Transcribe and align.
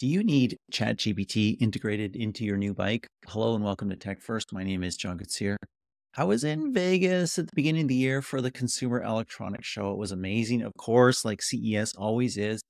Do 0.00 0.08
you 0.08 0.24
need 0.24 0.58
ChatGPT 0.72 1.56
integrated 1.60 2.16
into 2.16 2.44
your 2.44 2.56
new 2.56 2.74
bike? 2.74 3.06
Hello 3.28 3.54
and 3.54 3.62
welcome 3.62 3.90
to 3.90 3.96
TechFirst. 3.96 4.52
My 4.52 4.64
name 4.64 4.82
is 4.82 4.96
John 4.96 5.20
Koetsier. 5.20 5.54
I 6.16 6.24
was 6.24 6.42
in 6.42 6.72
Vegas 6.72 7.38
at 7.38 7.46
the 7.46 7.52
beginning 7.54 7.82
of 7.82 7.88
the 7.88 7.94
year 7.94 8.20
for 8.20 8.40
the 8.40 8.50
Consumer 8.50 9.00
Electronics 9.04 9.68
Show. 9.68 9.92
It 9.92 9.98
was 9.98 10.10
amazing, 10.10 10.62
of 10.62 10.72
course, 10.76 11.24
like 11.24 11.42
CES 11.42 11.94
always 11.94 12.36
is. 12.36 12.60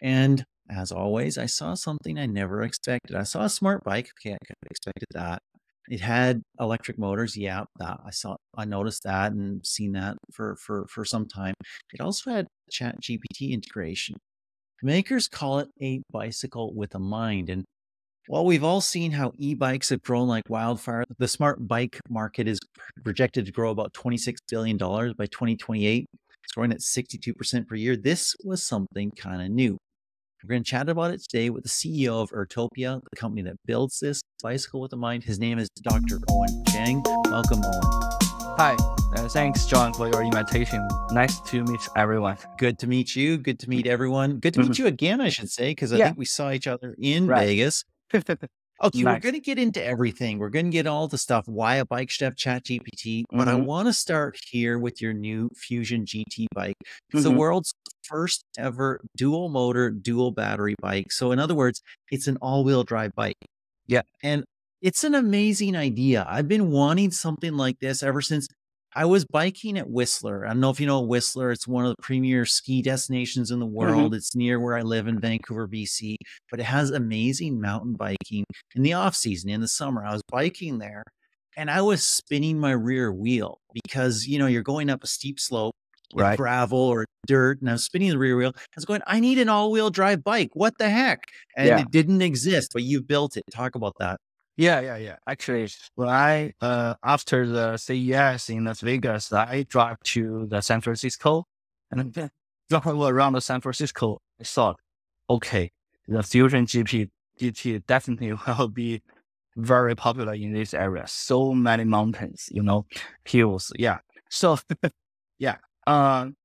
And 0.00 0.44
as 0.70 0.92
always, 0.92 1.38
I 1.38 1.46
saw 1.46 1.74
something 1.74 2.20
I 2.20 2.26
never 2.26 2.62
expected. 2.62 3.16
I 3.16 3.24
saw 3.24 3.42
a 3.42 3.50
smart 3.50 3.82
bike. 3.82 4.08
Okay, 4.20 4.34
I 4.34 4.38
could 4.46 4.54
have 4.62 4.70
expected 4.70 5.08
that. 5.14 5.40
It 5.88 6.00
had 6.00 6.40
electric 6.60 7.00
motors. 7.00 7.36
Yeah, 7.36 7.64
that 7.80 7.98
I 8.06 8.10
saw. 8.10 8.36
I 8.56 8.64
noticed 8.64 9.02
that 9.02 9.32
and 9.32 9.66
seen 9.66 9.92
that 9.94 10.18
for 10.32 10.54
for 10.54 10.86
for 10.88 11.04
some 11.04 11.26
time. 11.26 11.54
It 11.92 12.00
also 12.00 12.30
had 12.30 12.46
Chat 12.70 13.00
GPT 13.02 13.50
integration. 13.50 14.14
Makers 14.82 15.28
call 15.28 15.58
it 15.58 15.68
a 15.82 16.00
bicycle 16.10 16.72
with 16.74 16.94
a 16.94 16.98
mind. 16.98 17.50
And 17.50 17.64
while 18.28 18.46
we've 18.46 18.64
all 18.64 18.80
seen 18.80 19.12
how 19.12 19.32
e-bikes 19.36 19.90
have 19.90 20.02
grown 20.02 20.26
like 20.26 20.44
wildfire, 20.48 21.04
the 21.18 21.28
smart 21.28 21.66
bike 21.66 22.00
market 22.08 22.48
is 22.48 22.58
projected 23.04 23.44
to 23.46 23.52
grow 23.52 23.70
about 23.70 23.92
$26 23.92 24.36
billion 24.50 24.78
by 24.78 25.26
2028. 25.26 26.06
It's 26.42 26.52
growing 26.54 26.72
at 26.72 26.80
62% 26.80 27.66
per 27.66 27.74
year. 27.74 27.96
This 27.96 28.34
was 28.42 28.62
something 28.62 29.10
kind 29.10 29.42
of 29.42 29.50
new. 29.50 29.76
We're 30.42 30.48
going 30.48 30.64
to 30.64 30.70
chat 30.70 30.88
about 30.88 31.10
it 31.10 31.20
today 31.28 31.50
with 31.50 31.64
the 31.64 31.68
CEO 31.68 32.22
of 32.22 32.30
Urtopia, 32.30 33.02
the 33.10 33.16
company 33.16 33.42
that 33.42 33.56
builds 33.66 33.98
this 34.00 34.22
bicycle 34.42 34.80
with 34.80 34.94
a 34.94 34.96
mind. 34.96 35.24
His 35.24 35.38
name 35.38 35.58
is 35.58 35.68
Dr. 35.82 36.18
Owen 36.30 36.64
Chang. 36.68 37.02
Welcome, 37.26 37.60
Owen. 37.62 38.29
Hi, 38.58 38.76
uh, 39.16 39.28
thanks, 39.28 39.64
John, 39.64 39.94
for 39.94 40.08
your 40.08 40.22
invitation. 40.22 40.86
Nice 41.12 41.40
to 41.42 41.64
meet 41.64 41.80
everyone. 41.96 42.36
Good 42.58 42.78
to 42.80 42.86
meet 42.86 43.16
you. 43.16 43.38
Good 43.38 43.58
to 43.60 43.70
meet 43.70 43.86
everyone. 43.86 44.38
Good 44.38 44.54
to 44.54 44.60
meet 44.60 44.72
Mhm. 44.72 44.78
you 44.78 44.86
again, 44.86 45.20
I 45.20 45.30
should 45.30 45.50
say, 45.50 45.70
because 45.70 45.92
I 45.92 45.96
Yeah. 45.96 46.06
think 46.06 46.18
we 46.18 46.24
saw 46.26 46.50
each 46.50 46.66
other 46.66 46.94
in 46.98 47.26
Right. 47.26 47.46
Vegas. 47.46 47.84
Okay, 48.82 49.04
we're 49.04 49.18
going 49.18 49.34
to 49.34 49.40
get 49.40 49.58
into 49.58 49.84
everything. 49.84 50.38
We're 50.38 50.48
going 50.48 50.64
to 50.64 50.70
get 50.70 50.86
all 50.86 51.06
the 51.06 51.18
stuff. 51.18 51.46
Why 51.46 51.76
a 51.76 51.84
bike 51.84 52.10
have 52.20 52.34
Chat 52.34 52.64
GPT, 52.64 53.24
but 53.30 53.46
I 53.46 53.52
Mhm. 53.52 53.66
want 53.66 53.88
to 53.88 53.92
start 53.92 54.38
here 54.50 54.78
with 54.78 55.02
your 55.02 55.12
new 55.12 55.50
Fusion 55.54 56.06
GT 56.06 56.46
bike. 56.54 56.76
It's 57.12 57.24
the 57.24 57.30
Mhm. 57.30 57.36
world's 57.36 57.74
first 58.04 58.42
ever 58.56 59.02
dual 59.18 59.50
motor, 59.50 59.90
dual 59.90 60.30
battery 60.32 60.76
bike. 60.80 61.12
So, 61.12 61.30
in 61.30 61.38
other 61.38 61.54
words, 61.54 61.82
it's 62.10 62.26
an 62.26 62.38
all 62.40 62.64
wheel 62.64 62.82
drive 62.82 63.12
bike. 63.14 63.36
Yeah. 63.86 64.00
And 64.22 64.44
it's 64.80 65.04
an 65.04 65.14
amazing 65.14 65.76
idea. 65.76 66.26
I've 66.28 66.48
been 66.48 66.70
wanting 66.70 67.10
something 67.10 67.54
like 67.54 67.78
this 67.80 68.02
ever 68.02 68.20
since 68.20 68.48
I 68.94 69.04
was 69.04 69.24
biking 69.24 69.78
at 69.78 69.88
Whistler. 69.88 70.44
I 70.44 70.48
don't 70.48 70.60
know 70.60 70.70
if 70.70 70.80
you 70.80 70.86
know 70.86 71.00
Whistler. 71.00 71.52
It's 71.52 71.68
one 71.68 71.84
of 71.84 71.90
the 71.90 72.02
premier 72.02 72.44
ski 72.44 72.82
destinations 72.82 73.50
in 73.50 73.60
the 73.60 73.66
mm-hmm. 73.66 73.74
world. 73.74 74.14
It's 74.14 74.34
near 74.34 74.58
where 74.58 74.76
I 74.76 74.82
live 74.82 75.06
in 75.06 75.20
Vancouver, 75.20 75.68
BC, 75.68 76.16
but 76.50 76.58
it 76.58 76.64
has 76.64 76.90
amazing 76.90 77.60
mountain 77.60 77.94
biking 77.94 78.44
in 78.74 78.82
the 78.82 78.94
off 78.94 79.14
season, 79.14 79.50
in 79.50 79.60
the 79.60 79.68
summer. 79.68 80.04
I 80.04 80.12
was 80.12 80.22
biking 80.28 80.78
there 80.78 81.04
and 81.56 81.70
I 81.70 81.82
was 81.82 82.04
spinning 82.04 82.58
my 82.58 82.72
rear 82.72 83.12
wheel 83.12 83.58
because, 83.72 84.26
you 84.26 84.38
know, 84.38 84.46
you're 84.46 84.62
going 84.62 84.90
up 84.90 85.04
a 85.04 85.06
steep 85.06 85.38
slope 85.38 85.74
with 86.12 86.24
Right. 86.24 86.36
gravel 86.36 86.80
or 86.80 87.04
dirt, 87.26 87.60
and 87.60 87.68
I 87.70 87.74
was 87.74 87.84
spinning 87.84 88.10
the 88.10 88.18
rear 88.18 88.36
wheel. 88.36 88.52
I 88.56 88.60
was 88.74 88.84
going, 88.84 89.02
I 89.06 89.20
need 89.20 89.38
an 89.38 89.48
all 89.48 89.70
wheel 89.70 89.90
drive 89.90 90.24
bike. 90.24 90.50
What 90.54 90.74
the 90.78 90.90
heck? 90.90 91.22
And 91.56 91.68
Yeah. 91.68 91.80
it 91.80 91.90
didn't 91.92 92.22
exist, 92.22 92.70
but 92.72 92.82
you 92.82 93.00
built 93.00 93.36
it. 93.36 93.44
Talk 93.52 93.76
about 93.76 93.94
that. 94.00 94.18
Yeah, 94.56 94.80
yeah, 94.80 94.96
yeah. 94.96 95.16
Actually, 95.26 95.68
when 95.94 96.08
I 96.08 96.52
uh 96.60 96.94
after 97.02 97.46
the 97.46 97.76
CES 97.76 98.50
in 98.50 98.64
Las 98.64 98.80
Vegas, 98.80 99.32
I 99.32 99.64
drive 99.68 99.98
to 100.14 100.46
the 100.46 100.60
San 100.60 100.80
Francisco, 100.80 101.46
and 101.90 102.12
then 102.12 102.30
drive 102.68 102.86
around 102.86 103.34
the 103.34 103.40
San 103.40 103.60
Francisco. 103.60 104.20
I 104.40 104.44
thought, 104.44 104.76
okay, 105.28 105.72
the 106.06 106.22
Fusion 106.22 106.66
GP 106.66 107.10
GT 107.40 107.86
definitely 107.86 108.32
will 108.58 108.68
be 108.68 109.02
very 109.56 109.94
popular 109.94 110.34
in 110.34 110.52
this 110.52 110.74
area. 110.74 111.04
So 111.06 111.54
many 111.54 111.84
mountains, 111.84 112.48
you 112.52 112.62
know, 112.62 112.86
hills. 113.24 113.72
Yeah. 113.78 113.98
So, 114.28 114.58
yeah. 115.38 115.56
Um, 115.86 116.36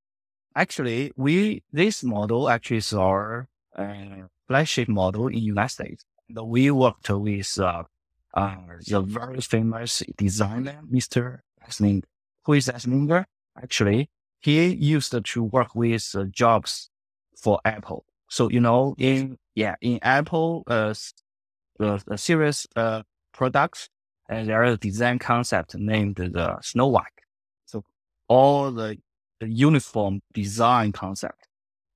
actually, 0.54 1.12
we 1.16 1.62
this 1.72 2.02
model 2.02 2.48
actually 2.48 2.78
is 2.78 2.92
our 2.92 3.48
uh, 3.76 4.26
flagship 4.48 4.88
model 4.88 5.28
in 5.28 5.38
United 5.38 5.68
States. 5.68 6.04
We 6.30 6.70
worked 6.70 7.08
with 7.10 7.58
uh, 7.60 7.84
uh, 8.36 8.56
the 8.86 9.00
very 9.00 9.40
famous 9.40 10.02
designer, 10.16 10.80
Mr. 10.92 11.40
Esslinger. 11.66 12.04
Who 12.44 12.52
is 12.52 12.68
Esslinger? 12.68 13.24
Actually, 13.60 14.10
he 14.40 14.72
used 14.74 15.14
to 15.24 15.42
work 15.42 15.74
with 15.74 16.14
uh, 16.14 16.24
Jobs 16.24 16.90
for 17.36 17.58
Apple. 17.64 18.04
So 18.28 18.50
you 18.50 18.60
know, 18.60 18.94
in 18.98 19.38
yeah, 19.54 19.76
in 19.80 19.98
Apple, 20.02 20.64
uh, 20.66 20.94
series 22.16 22.66
uh 22.76 23.02
products, 23.32 23.88
and 24.28 24.48
there 24.48 24.64
is 24.64 24.74
a 24.74 24.78
design 24.78 25.18
concept 25.18 25.74
named 25.74 26.16
the 26.16 26.58
Snow 26.60 26.88
White. 26.88 27.06
So 27.64 27.84
all 28.28 28.70
the, 28.70 28.98
the 29.40 29.48
uniform 29.48 30.20
design 30.34 30.92
concept 30.92 31.48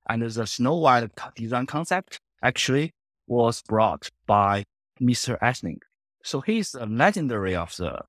and 0.08 0.22
the 0.22 0.46
Snow 0.46 0.76
White 0.76 1.10
design 1.34 1.66
concept 1.66 2.20
actually 2.42 2.92
was 3.26 3.62
brought 3.62 4.08
by 4.26 4.64
Mr. 5.00 5.38
Esling. 5.40 5.78
So 6.22 6.40
he's 6.40 6.74
a 6.74 6.86
legendary 6.86 7.54
of 7.56 7.74
the, 7.76 8.00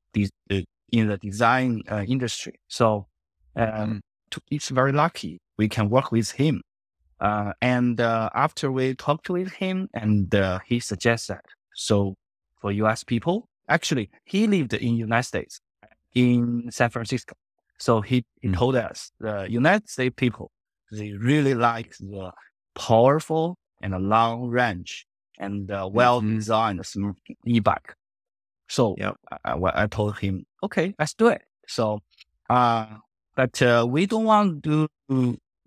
uh, 0.51 0.61
in 0.91 1.07
the 1.07 1.17
design 1.17 1.81
uh, 1.89 2.03
industry. 2.07 2.59
So 2.67 3.07
um, 3.55 4.01
to, 4.31 4.41
it's 4.49 4.69
very 4.69 4.91
lucky 4.91 5.39
we 5.57 5.69
can 5.69 5.89
work 5.89 6.11
with 6.11 6.31
him. 6.31 6.61
Uh, 7.19 7.53
and 7.61 8.01
uh, 8.01 8.29
after 8.33 8.71
we 8.71 8.95
talked 8.95 9.29
with 9.29 9.51
him, 9.53 9.87
and 9.93 10.33
uh, 10.33 10.59
he 10.65 10.79
suggests 10.79 11.27
that 11.27 11.45
so 11.75 12.15
for 12.59 12.71
U.S. 12.71 13.03
people, 13.03 13.47
actually 13.69 14.09
he 14.25 14.47
lived 14.47 14.73
in 14.73 14.95
United 14.95 15.23
States, 15.27 15.59
in 16.15 16.69
San 16.71 16.89
Francisco. 16.89 17.35
So 17.77 18.01
he, 18.01 18.23
he 18.41 18.49
Mm. 18.49 18.55
told 18.55 18.75
us 18.75 19.11
the 19.19 19.47
United 19.49 19.89
States 19.89 20.13
people 20.17 20.51
they 20.91 21.13
really 21.13 21.53
like 21.53 21.95
the 21.99 22.31
powerful 22.75 23.57
and 23.81 23.93
a 23.93 23.99
long 23.99 24.49
range 24.49 25.05
and 25.39 25.71
uh, 25.71 25.89
well 25.91 26.21
designed 26.21 26.85
smooth 26.85 27.15
e-bike. 27.45 27.95
So 28.71 28.95
Yep. 28.97 29.17
I, 29.43 29.59
I, 29.83 29.87
told 29.87 30.17
him, 30.19 30.45
okay, 30.63 30.95
let's 30.97 31.13
do 31.13 31.27
it. 31.27 31.41
So, 31.67 31.99
uh, 32.49 32.85
but 33.35 33.61
uh, 33.61 33.85
we 33.87 34.05
don't 34.05 34.23
want 34.23 34.63
to 34.63 34.87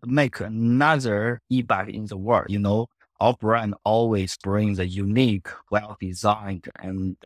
make 0.06 0.40
another 0.40 1.42
e-bike 1.50 1.90
in 1.90 2.06
the 2.06 2.16
world. 2.16 2.46
You 2.48 2.60
know, 2.60 2.86
our 3.20 3.34
brand 3.34 3.74
always 3.84 4.38
brings 4.38 4.78
a 4.78 4.86
unique, 4.86 5.48
well 5.70 5.98
designed, 6.00 6.66
and 6.78 7.18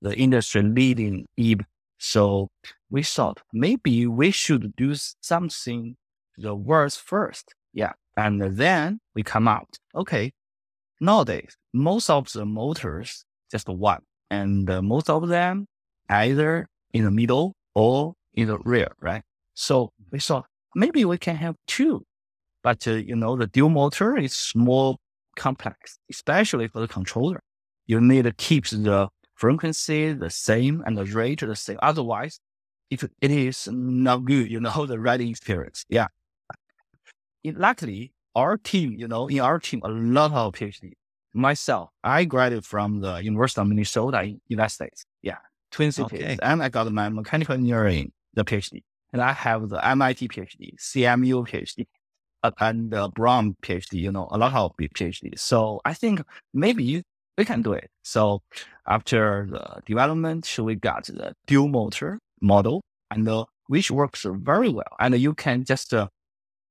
the 0.00 0.14
industry 0.14 0.62
leading 0.62 1.26
e. 1.36 1.56
So 1.98 2.48
we 2.88 3.02
thought 3.02 3.42
maybe 3.52 4.06
we 4.06 4.30
should 4.30 4.76
do 4.76 4.94
something 5.20 5.96
the 6.38 6.54
world's 6.54 6.96
first. 6.96 7.52
Yeah. 7.72 7.94
And 8.16 8.40
then 8.56 9.00
we 9.16 9.24
come 9.24 9.48
out. 9.48 9.76
Okay. 9.92 10.32
Nowadays, 11.00 11.56
most 11.72 12.10
of 12.10 12.32
the 12.32 12.46
motors 12.46 13.24
just 13.50 13.68
one, 13.68 14.02
and 14.30 14.70
uh, 14.70 14.82
most 14.82 15.10
of 15.10 15.28
them 15.28 15.66
either 16.08 16.66
in 16.92 17.04
the 17.04 17.10
middle 17.10 17.54
or 17.74 18.14
in 18.34 18.48
the 18.48 18.58
rear, 18.58 18.88
right? 19.00 19.22
So 19.54 19.90
we 20.10 20.18
thought 20.20 20.46
maybe 20.74 21.04
we 21.04 21.18
can 21.18 21.36
have 21.36 21.56
two, 21.66 22.04
but 22.62 22.86
uh, 22.86 22.92
you 22.92 23.16
know 23.16 23.36
the 23.36 23.46
dual 23.46 23.70
motor 23.70 24.16
is 24.16 24.52
more 24.54 24.96
complex, 25.36 25.98
especially 26.10 26.68
for 26.68 26.80
the 26.80 26.88
controller. 26.88 27.40
You 27.86 28.00
need 28.00 28.24
to 28.24 28.32
keep 28.32 28.68
the 28.68 29.08
frequency 29.34 30.12
the 30.12 30.30
same 30.30 30.82
and 30.86 30.96
the 30.96 31.04
rate 31.04 31.40
the 31.40 31.56
same. 31.56 31.78
Otherwise, 31.82 32.38
if 32.90 33.04
it 33.04 33.30
is 33.30 33.68
not 33.70 34.24
good, 34.24 34.50
you 34.50 34.60
know 34.60 34.86
the 34.92 34.98
riding 34.98 35.28
experience. 35.28 35.84
Yeah. 35.88 36.08
Luckily, 37.44 38.12
our 38.34 38.58
team, 38.58 38.94
you 38.98 39.08
know, 39.08 39.26
in 39.28 39.40
our 39.40 39.58
team, 39.58 39.80
a 39.82 39.88
lot 39.88 40.32
of 40.32 40.54
PhD. 40.54 40.92
Myself, 41.32 41.90
I 42.02 42.24
graduated 42.24 42.64
from 42.64 43.00
the 43.00 43.16
University 43.22 43.60
of 43.60 43.68
Minnesota 43.68 44.22
in 44.22 44.40
United 44.48 44.70
States. 44.74 45.04
Yeah, 45.22 45.38
Twin 45.70 45.92
Cities, 45.92 46.20
Okay. 46.20 46.36
and 46.42 46.62
I 46.62 46.68
got 46.68 46.90
my 46.92 47.08
mechanical 47.08 47.54
engineering 47.54 48.12
the 48.34 48.44
PhD, 48.44 48.82
and 49.12 49.22
I 49.22 49.32
have 49.32 49.68
the 49.68 49.84
MIT 49.86 50.28
PhD, 50.28 50.74
CMU 50.78 51.46
PhD, 51.48 51.86
and 52.58 52.90
the 52.90 53.08
Brown 53.14 53.56
PhD. 53.62 53.94
You 53.94 54.12
know, 54.12 54.28
a 54.30 54.38
lot 54.38 54.54
of 54.54 54.72
PhD. 54.76 55.38
So 55.38 55.80
I 55.84 55.94
think 55.94 56.22
maybe 56.52 57.02
we 57.38 57.44
can 57.44 57.62
do 57.62 57.72
it. 57.74 57.90
So 58.02 58.42
after 58.88 59.46
the 59.50 59.80
development, 59.86 60.52
we 60.58 60.74
got 60.74 61.06
the 61.06 61.34
dual 61.46 61.68
motor 61.68 62.18
model, 62.40 62.82
and 63.10 63.28
uh, 63.28 63.44
which 63.68 63.90
works 63.90 64.26
very 64.28 64.68
well, 64.68 64.96
and 64.98 65.16
you 65.16 65.34
can 65.34 65.64
just 65.64 65.94
uh, 65.94 66.08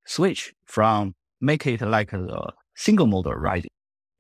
switch 0.06 0.54
from 0.66 1.16
make 1.40 1.66
it 1.66 1.82
like 1.82 2.12
a 2.12 2.52
single 2.76 3.08
motor 3.08 3.38
riding. 3.38 3.72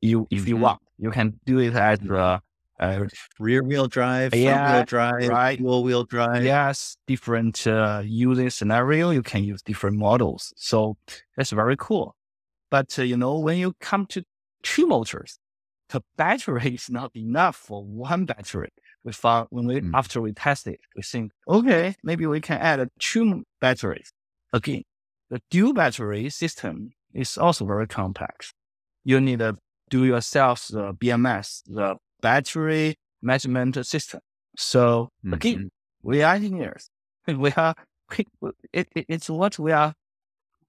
You, 0.02 0.28
if 0.32 0.48
you 0.48 0.56
Mhm. 0.56 0.62
want, 0.62 0.82
you 0.98 1.12
can 1.12 1.40
do 1.46 1.60
it 1.60 1.76
as 1.76 2.00
a, 2.02 2.42
uh, 2.80 3.06
Rear 3.40 3.64
wheel 3.64 3.88
drive, 3.88 4.32
front 4.32 4.44
Yeah, 4.44 4.74
wheel 4.76 4.84
drive, 4.86 5.30
right. 5.30 5.58
dual 5.58 5.84
wheel 5.84 6.04
drive. 6.06 6.44
yes, 6.44 6.96
different 7.08 7.68
uh, 7.68 8.02
using 8.06 8.50
scenario. 8.50 9.10
You 9.10 9.22
can 9.22 9.44
use 9.44 9.62
different 9.62 9.98
models. 9.98 10.54
So 10.56 10.98
that's 11.36 11.52
very 11.52 11.76
cool. 11.78 12.16
But 12.72 12.98
uh, 12.98 13.04
you 13.04 13.18
know, 13.18 13.38
when 13.40 13.58
you 13.58 13.74
come 13.82 14.06
to 14.08 14.24
two 14.64 14.88
motors, 14.88 15.40
the 15.90 16.02
battery 16.18 16.76
is 16.76 16.90
not 16.90 17.12
enough 17.16 17.56
for 17.58 17.84
one 17.84 18.26
battery. 18.26 18.70
We 19.04 19.12
found 19.14 19.48
when 19.50 19.66
we 19.68 19.82
Mm. 19.82 19.92
after 19.94 20.22
we 20.22 20.34
tested, 20.34 20.78
we 20.96 21.02
think, 21.02 21.32
okay, 21.48 21.96
maybe 22.04 22.26
we 22.26 22.40
can 22.42 22.60
add 22.60 22.88
two 23.00 23.44
batteries. 23.60 24.12
Again, 24.54 24.84
the 25.30 25.42
dual 25.50 25.74
battery 25.74 26.30
system 26.30 26.92
is 27.14 27.38
also 27.38 27.66
very 27.66 27.88
complex. 27.88 28.54
You 29.04 29.20
need 29.22 29.40
to 29.40 29.58
do 29.90 30.06
yourself 30.06 30.68
the 30.70 30.94
BMS, 30.94 31.64
the 31.66 31.96
battery 32.22 32.96
measurement 33.22 33.86
system. 33.86 34.22
So 34.58 35.10
again, 35.34 35.58
Mhm. 35.58 35.70
we 36.04 36.24
are 36.24 36.36
engineers. 36.36 36.90
We 37.28 37.52
are 37.52 37.76
we, 38.12 38.26
it, 38.74 38.88
it, 38.96 39.06
it's 39.08 39.30
what 39.30 39.60
we 39.60 39.72
are 39.72 39.94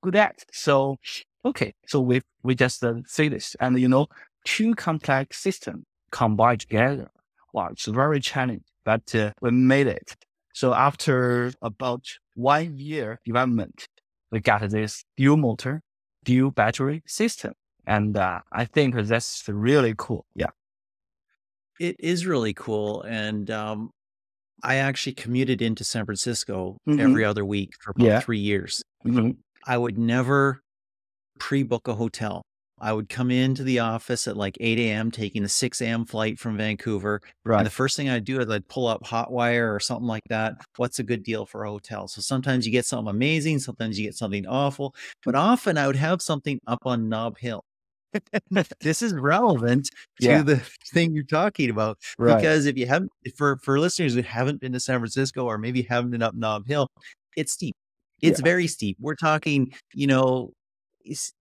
good 0.02 0.16
at. 0.16 0.44
So 0.52 0.96
okay, 1.44 1.72
so 1.86 2.00
we 2.00 2.20
we 2.42 2.54
just 2.54 2.82
uh, 2.84 2.94
say 3.06 3.28
this, 3.28 3.56
and 3.60 3.78
you 3.78 3.88
know, 3.88 4.06
two 4.44 4.74
complex 4.74 5.38
systems 5.38 5.84
combined 6.10 6.60
together. 6.60 7.10
Wow, 7.52 7.68
it's 7.72 7.86
very 7.86 8.20
challenging, 8.20 8.64
but 8.84 9.14
uh, 9.14 9.32
we 9.40 9.50
made 9.50 9.86
it. 9.86 10.16
So 10.54 10.74
after 10.74 11.52
about 11.62 12.04
one 12.34 12.76
year 12.78 13.18
development, 13.24 13.86
we 14.30 14.40
got 14.40 14.68
this 14.70 15.04
dual 15.16 15.36
motor, 15.36 15.82
dual 16.24 16.50
battery 16.50 17.02
system, 17.06 17.54
and 17.90 18.16
uh, 18.16 18.40
I 18.52 18.64
think 18.64 18.94
that's 18.94 19.48
really 19.48 19.94
cool. 19.98 20.24
Yeah. 20.34 20.50
It 21.78 21.96
is 21.98 22.26
really 22.26 22.52
cool. 22.54 23.02
And 23.02 23.50
um, 23.50 23.90
I 24.62 24.76
actually 24.76 25.14
commuted 25.14 25.62
into 25.62 25.84
San 25.84 26.04
Francisco 26.04 26.78
Mhm. 26.88 27.00
every 27.00 27.24
other 27.24 27.44
week 27.44 27.70
for 27.80 27.92
about 27.92 28.04
Yeah. 28.06 28.20
three 28.20 28.38
years. 28.38 28.82
Mhm. 29.06 29.38
I 29.66 29.78
would 29.78 29.98
never 29.98 30.60
pre 31.38 31.62
book 31.64 31.88
a 31.88 31.94
hotel. 31.94 32.42
I 32.82 32.92
would 32.94 33.08
come 33.10 33.30
into 33.30 33.62
the 33.64 33.78
office 33.80 34.26
at 34.28 34.36
like 34.38 34.56
8 34.60 34.78
a.m., 34.78 35.10
taking 35.10 35.44
a 35.44 35.48
6 35.48 35.80
a.m. 35.82 36.06
flight 36.06 36.38
from 36.38 36.56
Vancouver. 36.56 37.20
Right. 37.44 37.58
And 37.58 37.66
the 37.66 37.70
first 37.70 37.96
thing 37.96 38.08
I'd 38.10 38.24
do 38.24 38.40
is 38.40 38.50
I'd 38.50 38.68
pull 38.68 38.86
up 38.86 39.02
Hotwire 39.04 39.74
or 39.74 39.80
something 39.80 40.06
like 40.06 40.22
that. 40.30 40.54
What's 40.76 40.98
a 40.98 41.02
good 41.04 41.22
deal 41.22 41.46
for 41.46 41.64
a 41.64 41.70
hotel? 41.70 42.08
So 42.08 42.22
sometimes 42.22 42.66
you 42.66 42.72
get 42.72 42.86
something 42.86 43.10
amazing, 43.10 43.58
sometimes 43.60 43.98
you 43.98 44.06
get 44.06 44.16
something 44.16 44.46
awful, 44.46 44.94
but 45.24 45.34
often 45.34 45.78
I 45.78 45.86
would 45.88 45.96
have 45.96 46.22
something 46.22 46.58
up 46.66 46.80
on 46.86 47.08
Nob 47.10 47.38
Hill. 47.38 47.62
This 48.80 49.02
is 49.02 49.12
relevant 49.14 49.88
to 50.20 50.42
the 50.42 50.56
thing 50.92 51.14
you're 51.14 51.24
talking 51.24 51.70
about 51.70 51.98
Right. 52.18 52.36
because 52.36 52.66
if 52.66 52.76
you 52.76 52.86
haven't, 52.86 53.10
for 53.36 53.56
for 53.62 53.78
listeners 53.78 54.14
who 54.14 54.22
haven't 54.22 54.60
been 54.60 54.72
to 54.72 54.80
San 54.80 54.98
Francisco 54.98 55.44
or 55.44 55.58
maybe 55.58 55.82
haven't 55.82 56.10
been 56.10 56.22
up 56.22 56.34
Nob 56.34 56.66
Hill, 56.66 56.88
it's 57.36 57.52
steep. 57.52 57.74
It's 58.22 58.40
very 58.40 58.66
steep. 58.66 58.96
We're 59.00 59.14
talking, 59.14 59.72
you 59.94 60.06
know, 60.06 60.52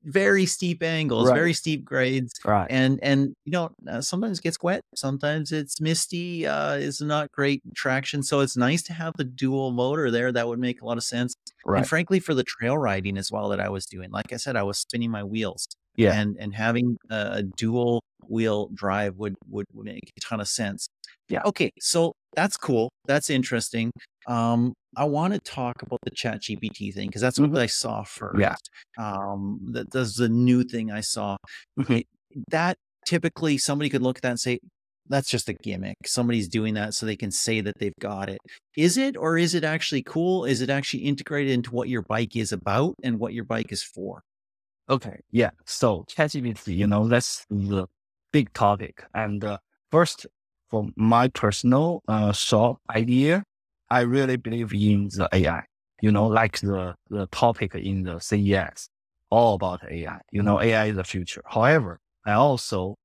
very 0.06 0.46
steep 0.46 0.82
angles, 0.82 1.28
Right. 1.28 1.36
very 1.36 1.52
steep 1.54 1.84
grades 1.84 2.32
right. 2.46 2.66
and 2.70 2.98
and 3.04 3.34
you 3.44 3.52
know 3.52 3.72
uh, 3.90 4.00
sometimes 4.00 4.40
it 4.40 4.42
gets 4.44 4.58
wet 4.64 4.82
sometimes 4.96 5.52
it's 5.52 5.82
misty 5.82 6.48
uh 6.48 6.76
it's 6.76 7.02
not 7.02 7.30
great 7.34 7.62
traction 7.76 8.24
so 8.24 8.40
it's 8.40 8.56
nice 8.56 8.82
to 8.84 8.94
have 8.94 9.14
the 9.18 9.26
dual 9.26 9.72
motor 9.72 10.10
there 10.12 10.32
that 10.32 10.48
would 10.48 10.60
make 10.60 10.82
a 10.82 10.86
lot 10.86 10.96
of 10.98 11.04
sense 11.04 11.36
Right. 11.66 11.80
and 11.80 11.88
frankly 11.88 12.22
for 12.22 12.34
the 12.34 12.44
trail 12.44 12.78
riding 12.78 13.18
as 13.18 13.30
well 13.34 13.50
that 13.50 13.60
i 13.60 13.68
was 13.68 13.86
doing 13.86 14.10
like 14.12 14.32
i 14.32 14.38
said 14.38 14.56
i 14.56 14.64
was 14.64 14.78
spinning 14.80 15.12
my 15.12 15.26
wheels 15.26 15.68
Yeah. 16.00 16.20
and 16.20 16.38
and 16.40 16.54
having 16.56 16.98
a, 17.10 17.44
dual 17.44 18.02
wheel 18.28 18.70
drive 18.74 19.16
would, 19.18 19.36
would 19.50 19.66
make 19.74 20.12
a 20.18 20.22
ton 20.22 20.40
of 20.40 20.48
sense 20.48 20.88
Yeah. 21.30 21.42
okay 21.46 21.72
so 21.80 22.14
that's 22.36 22.58
cool 22.58 22.90
that's 23.08 23.30
interesting 23.30 23.92
um 24.28 24.74
i 24.96 25.04
want 25.06 25.34
to 25.34 25.40
talk 25.40 25.82
about 25.82 26.00
the 26.04 26.12
chat 26.12 26.42
gpt 26.46 26.94
thing 26.94 27.08
because 27.08 27.22
that's 27.22 27.40
Mhm. 27.40 27.50
what 27.52 27.62
i 27.62 27.66
saw 27.66 28.04
first 28.04 28.40
Yeah. 28.40 28.56
um 28.98 29.60
that, 29.74 29.92
that's 29.92 30.16
the 30.16 30.30
new 30.30 30.64
thing 30.64 30.92
i 30.92 31.02
saw 31.02 31.38
Mhm. 31.80 32.04
that 32.52 32.76
typically 33.06 33.58
somebody 33.58 33.90
could 33.90 34.04
look 34.04 34.18
at 34.18 34.22
that 34.24 34.30
and 34.38 34.40
say 34.40 34.60
that's 35.08 35.30
just 35.30 35.50
a 35.50 35.54
gimmick 35.54 35.96
somebody's 36.06 36.48
doing 36.48 36.76
that 36.76 36.94
so 36.94 37.06
they 37.08 37.16
can 37.16 37.32
say 37.32 37.62
that 37.62 37.76
they've 37.80 38.00
got 38.00 38.30
it 38.30 38.38
is 38.78 38.96
it 38.98 39.18
or 39.18 39.38
is 39.40 39.56
it 39.56 39.64
actually 39.64 40.04
cool 40.04 40.46
is 40.46 40.62
it 40.62 40.70
actually 40.70 41.04
integrated 41.04 41.52
into 41.52 41.72
what 41.72 41.90
your 41.90 42.04
bike 42.04 42.36
is 42.36 42.52
about 42.52 42.94
and 43.04 43.18
what 43.20 43.34
your 43.34 43.44
bike 43.46 43.72
is 43.72 43.82
for 43.82 44.22
Okay. 44.90 45.20
Yeah. 45.32 45.52
So 45.66 46.06
ChatGPT, 46.10 46.76
you 46.76 46.88
know, 46.88 47.08
that's 47.08 47.46
the 47.50 47.88
big 48.32 48.52
topic. 48.54 49.04
And 49.14 49.44
uh, 49.44 49.58
first, 49.92 50.26
for 50.70 50.88
my 50.96 51.28
personal 51.30 52.02
uh, 52.08 52.34
thought 52.34 52.80
idea, 52.90 53.44
I 53.90 54.02
really 54.02 54.36
believe 54.38 54.74
in 54.74 55.10
the 55.10 55.30
AI. 55.32 55.64
You 56.02 56.12
know, 56.12 56.28
like 56.28 56.60
the 56.60 56.96
the 57.10 57.28
topic 57.28 57.76
in 57.76 58.04
the 58.04 58.20
CES, 58.20 58.90
all 59.30 59.56
about 59.56 59.82
AI. 59.90 60.20
You 60.32 60.42
know, 60.44 60.60
AI 60.62 60.86
is 60.88 60.96
the 60.96 61.04
future. 61.04 61.44
However, 61.46 62.00
I 62.26 62.34
also 62.34 62.96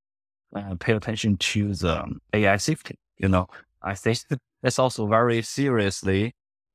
uh, 0.54 0.74
pay 0.78 0.92
attention 0.94 1.36
to 1.38 1.74
the 1.74 2.02
um, 2.02 2.20
AI 2.32 2.56
safety. 2.56 2.98
You 3.18 3.28
know, 3.28 3.48
I 3.82 3.94
think 3.94 4.18
that's 4.62 4.78
also 4.78 5.06
very 5.06 5.42
seriously 5.42 6.34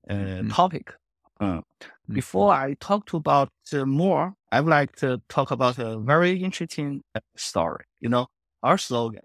uh, 0.10 0.14
Mhm. 0.14 0.54
topic. 0.54 0.94
Uh, 1.40 1.62
before 2.12 2.52
I 2.54 2.76
talk 2.80 3.14
about 3.14 3.50
uh, 3.74 3.86
more, 3.86 4.34
I 4.52 4.62
would 4.62 4.70
like 4.70 4.96
to 4.98 5.22
talk 5.30 5.52
about 5.52 5.78
a 5.78 6.00
very 6.00 6.42
interesting 6.44 7.02
uh, 7.16 7.20
story. 7.36 7.86
You 8.00 8.10
know, 8.10 8.28
our 8.64 8.78
slogan, 8.78 9.22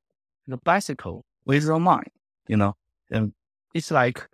the 0.46 0.58
bicycle 0.58 1.24
with 1.46 1.68
a 1.68 1.78
mind. 1.78 2.10
You 2.46 2.58
know, 2.58 2.74
and 3.10 3.32
it's 3.74 3.90
like 3.90 4.28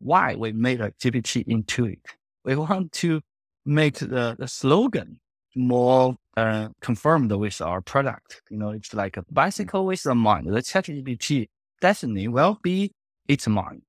why 0.00 0.34
we 0.34 0.52
made 0.52 0.80
a 0.80 0.90
GPT 0.92 1.44
into 1.46 1.86
it. 1.86 2.00
We 2.44 2.56
want 2.56 2.92
to 2.92 3.20
make 3.64 3.98
the, 3.98 4.36
the 4.38 4.48
slogan 4.48 5.20
more 5.54 6.16
uh, 6.36 6.68
confirmed 6.80 7.32
with 7.32 7.60
our 7.60 7.80
product. 7.80 8.42
You 8.50 8.58
know, 8.58 8.70
it's 8.70 8.94
like 8.94 9.16
a 9.16 9.24
bicycle 9.30 9.86
with 9.86 10.04
a 10.06 10.14
mind. 10.14 10.46
The 10.46 10.60
ChatGPT 10.60 11.48
definitely 11.80 12.28
will 12.28 12.58
be 12.62 12.92
its 13.28 13.46
mind. 13.48 13.82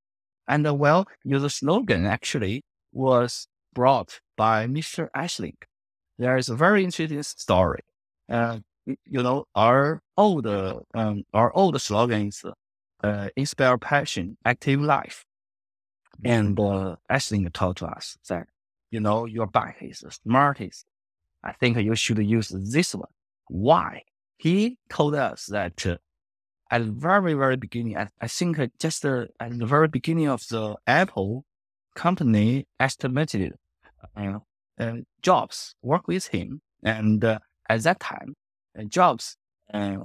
And 0.48 0.68
uh, 0.68 0.74
well, 0.74 1.08
you 1.24 1.32
know, 1.32 1.40
the 1.40 1.50
slogan 1.50 2.06
actually 2.06 2.64
was 2.94 3.48
brought 3.74 4.20
by 4.38 4.68
Mr. 4.68 5.10
Ashling. 5.16 5.58
There 6.18 6.38
is 6.38 6.50
a 6.50 6.56
very 6.56 6.84
interesting 6.84 7.24
story. 7.24 7.82
Uh, 8.30 8.60
you 8.86 9.24
know, 9.24 9.46
our 9.56 10.02
old, 10.18 10.48
uh, 10.48 10.80
um, 10.94 11.24
our 11.34 11.56
old 11.56 11.80
slogan 11.82 12.28
is 12.28 12.44
uh, 13.04 13.30
inspire 13.36 13.78
passion, 13.78 14.38
active 14.46 14.82
life. 14.82 15.26
And 16.24 16.60
uh, 16.60 16.98
Ashling 17.10 17.52
told 17.54 17.78
to 17.78 17.88
us 17.88 18.18
that, 18.30 18.48
you 18.92 19.00
know, 19.00 19.26
your 19.26 19.48
bike 19.48 19.78
is 19.82 20.00
the 20.00 20.12
smartest. 20.12 20.86
I 21.44 21.54
think 21.54 21.78
you 21.78 21.96
should 21.96 22.20
use 22.20 22.50
this 22.50 22.94
one. 22.94 23.10
Why? 23.48 24.04
He 24.38 24.78
told 24.90 25.16
us 25.16 25.48
that 25.48 25.86
uh, 25.86 25.98
at 26.70 26.86
the 26.86 26.92
very, 26.92 27.34
very 27.34 27.58
beginning, 27.58 27.98
I, 27.98 28.08
I 28.20 28.28
think 28.28 28.60
just 28.80 29.06
uh, 29.06 29.26
at 29.40 29.58
the 29.58 29.66
very 29.66 29.88
beginning 29.88 30.28
of 30.28 30.48
the 30.48 30.76
Apple 30.88 31.46
company 31.96 32.68
estimated 32.80 33.54
uh, 34.80 34.94
Jobs 35.22 35.76
work 35.82 36.08
with 36.08 36.28
him. 36.28 36.62
And 36.84 37.24
uh, 37.24 37.40
at 37.70 37.84
that 37.84 38.00
time, 38.00 38.36
uh, 38.78 38.84
Jobs 38.84 39.38
uh, 39.74 39.98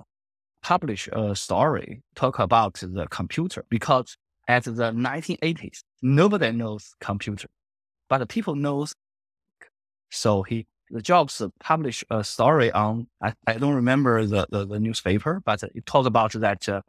published 0.63 1.09
a 1.13 1.35
story 1.35 2.03
talk 2.15 2.39
about 2.39 2.75
the 2.75 3.07
computer 3.11 3.65
because 3.69 4.17
at 4.49 4.65
the 4.65 4.93
1980s, 4.93 5.81
nobody 6.03 6.53
knows 6.53 6.95
computer, 7.01 7.49
but 8.09 8.29
people 8.29 8.55
knows. 8.55 8.95
So 10.11 10.43
he, 10.43 10.67
the 10.91 11.03
Jobs 11.03 11.43
published 11.61 12.05
a 12.11 12.23
story 12.23 12.71
on, 12.71 13.09
I, 13.21 13.33
I 13.47 13.55
don't 13.55 13.75
remember 13.75 14.25
the, 14.25 14.47
the, 14.51 14.67
the 14.67 14.79
newspaper, 14.79 15.43
but 15.45 15.63
it 15.63 15.87
talked 15.87 16.07
about 16.07 16.33
that 16.33 16.69
uh, 16.69 16.83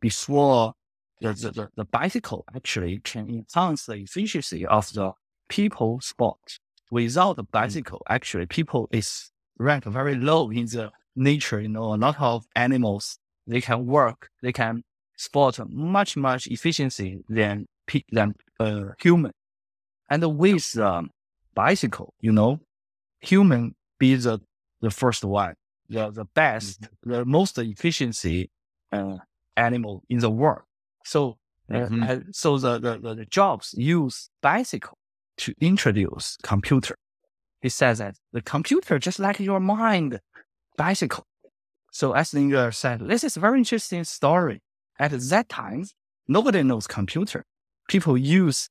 before 0.00 0.72
the, 1.20 1.32
the, 1.32 1.68
the 1.76 1.84
bicycle 1.84 2.44
actually 2.54 3.00
can 3.00 3.28
enhance 3.28 3.86
the 3.86 3.94
efficiency 3.94 4.64
of 4.64 4.92
the 4.92 5.12
people 5.48 6.00
sport. 6.00 6.58
Without 6.90 7.36
the 7.36 7.42
bicycle, 7.44 8.02
actually 8.08 8.46
people 8.46 8.88
is 8.92 9.30
ranked 9.58 9.86
very 9.86 10.14
low 10.14 10.50
in 10.50 10.66
the 10.66 10.90
nature. 11.16 11.60
You 11.60 11.68
know, 11.68 11.94
a 11.94 11.96
lot 11.96 12.16
of 12.20 12.46
animals, 12.54 13.18
they 13.46 13.60
can 13.60 13.86
work, 13.86 14.30
they 14.42 14.52
can 14.52 14.82
sport 15.16 15.58
much, 15.68 16.16
much 16.16 16.46
efficiency 16.46 17.18
than, 17.28 17.66
than 18.12 18.34
uh, 18.60 18.84
human. 19.00 19.32
And 20.10 20.38
with 20.38 20.78
um, 20.78 21.10
bicycle, 21.54 22.14
you 22.20 22.32
know, 22.32 22.60
human 23.20 23.74
be 23.98 24.14
the, 24.14 24.40
the 24.80 24.90
first 24.90 25.24
one, 25.24 25.54
the, 25.88 26.10
the 26.10 26.24
best, 26.24 26.88
the 27.02 27.24
most 27.24 27.58
efficiency 27.58 28.50
uh, 28.92 29.16
animal 29.56 30.02
in 30.08 30.18
the 30.18 30.30
world. 30.30 30.62
So, 31.04 31.36
uh, 31.70 31.78
Mhm. 31.88 32.08
uh, 32.08 32.20
so 32.32 32.56
the, 32.58 32.78
the, 32.78 33.14
the 33.14 33.26
jobs 33.26 33.74
use 33.76 34.30
bicycle 34.40 34.97
to 35.38 35.54
introduce 35.60 36.36
computer. 36.42 36.96
He 37.60 37.68
says 37.68 37.98
that 37.98 38.16
the 38.32 38.42
computer, 38.42 38.98
just 38.98 39.18
like 39.18 39.40
your 39.40 39.60
mind, 39.60 40.20
bicycle. 40.76 41.24
So 41.90 42.12
Esslinger 42.12 42.72
said, 42.74 43.00
this 43.00 43.24
is 43.24 43.36
a 43.36 43.40
very 43.40 43.58
interesting 43.58 44.04
story. 44.04 44.60
At 44.98 45.12
that 45.12 45.48
time, 45.48 45.86
nobody 46.28 46.62
knows 46.62 46.86
computer. 46.86 47.44
People 47.88 48.16
use 48.18 48.68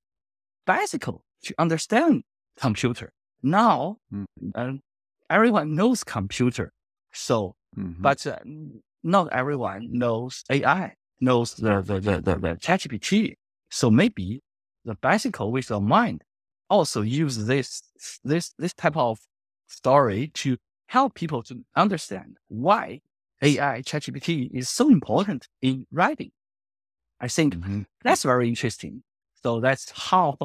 bicycle 0.65 1.23
to 1.43 1.53
understand 1.57 2.23
computer. 2.59 3.11
Now, 3.41 3.97
Mhm. 4.13 4.25
um, 4.55 4.81
everyone 5.29 5.75
knows 5.75 6.03
computer. 6.03 6.71
So, 7.13 7.55
Mhm. 7.77 8.01
but 8.01 8.25
uh, 8.27 8.39
not 9.03 9.31
everyone 9.31 9.87
knows 9.91 10.43
AI, 10.49 10.95
knows 11.19 11.55
the, 11.55 11.81
the, 11.81 11.99
the, 11.99 12.21
the, 12.21 12.35
the 12.35 12.55
ChatGPT. 12.65 13.35
So 13.69 13.89
maybe 13.89 14.41
the 14.85 14.95
bicycle 14.95 15.51
with 15.51 15.71
a 15.71 15.79
mind 15.79 16.23
also 16.69 17.01
use 17.01 17.45
this, 17.45 17.81
this, 18.23 18.53
this 18.57 18.73
type 18.73 18.97
of 18.97 19.19
story 19.67 20.31
to 20.35 20.57
help 20.87 21.15
people 21.15 21.43
to 21.43 21.63
understand 21.75 22.37
why 22.47 23.01
AI 23.41 23.81
ChatGPT 23.81 24.49
is 24.53 24.69
so 24.69 24.89
important 24.89 25.47
in 25.61 25.85
writing. 25.91 26.31
I 27.19 27.27
think 27.27 27.55
mm-hmm. 27.55 27.81
that's 28.03 28.23
very 28.23 28.47
interesting. 28.47 29.03
So 29.43 29.59
that's 29.59 29.91
how 29.95 30.37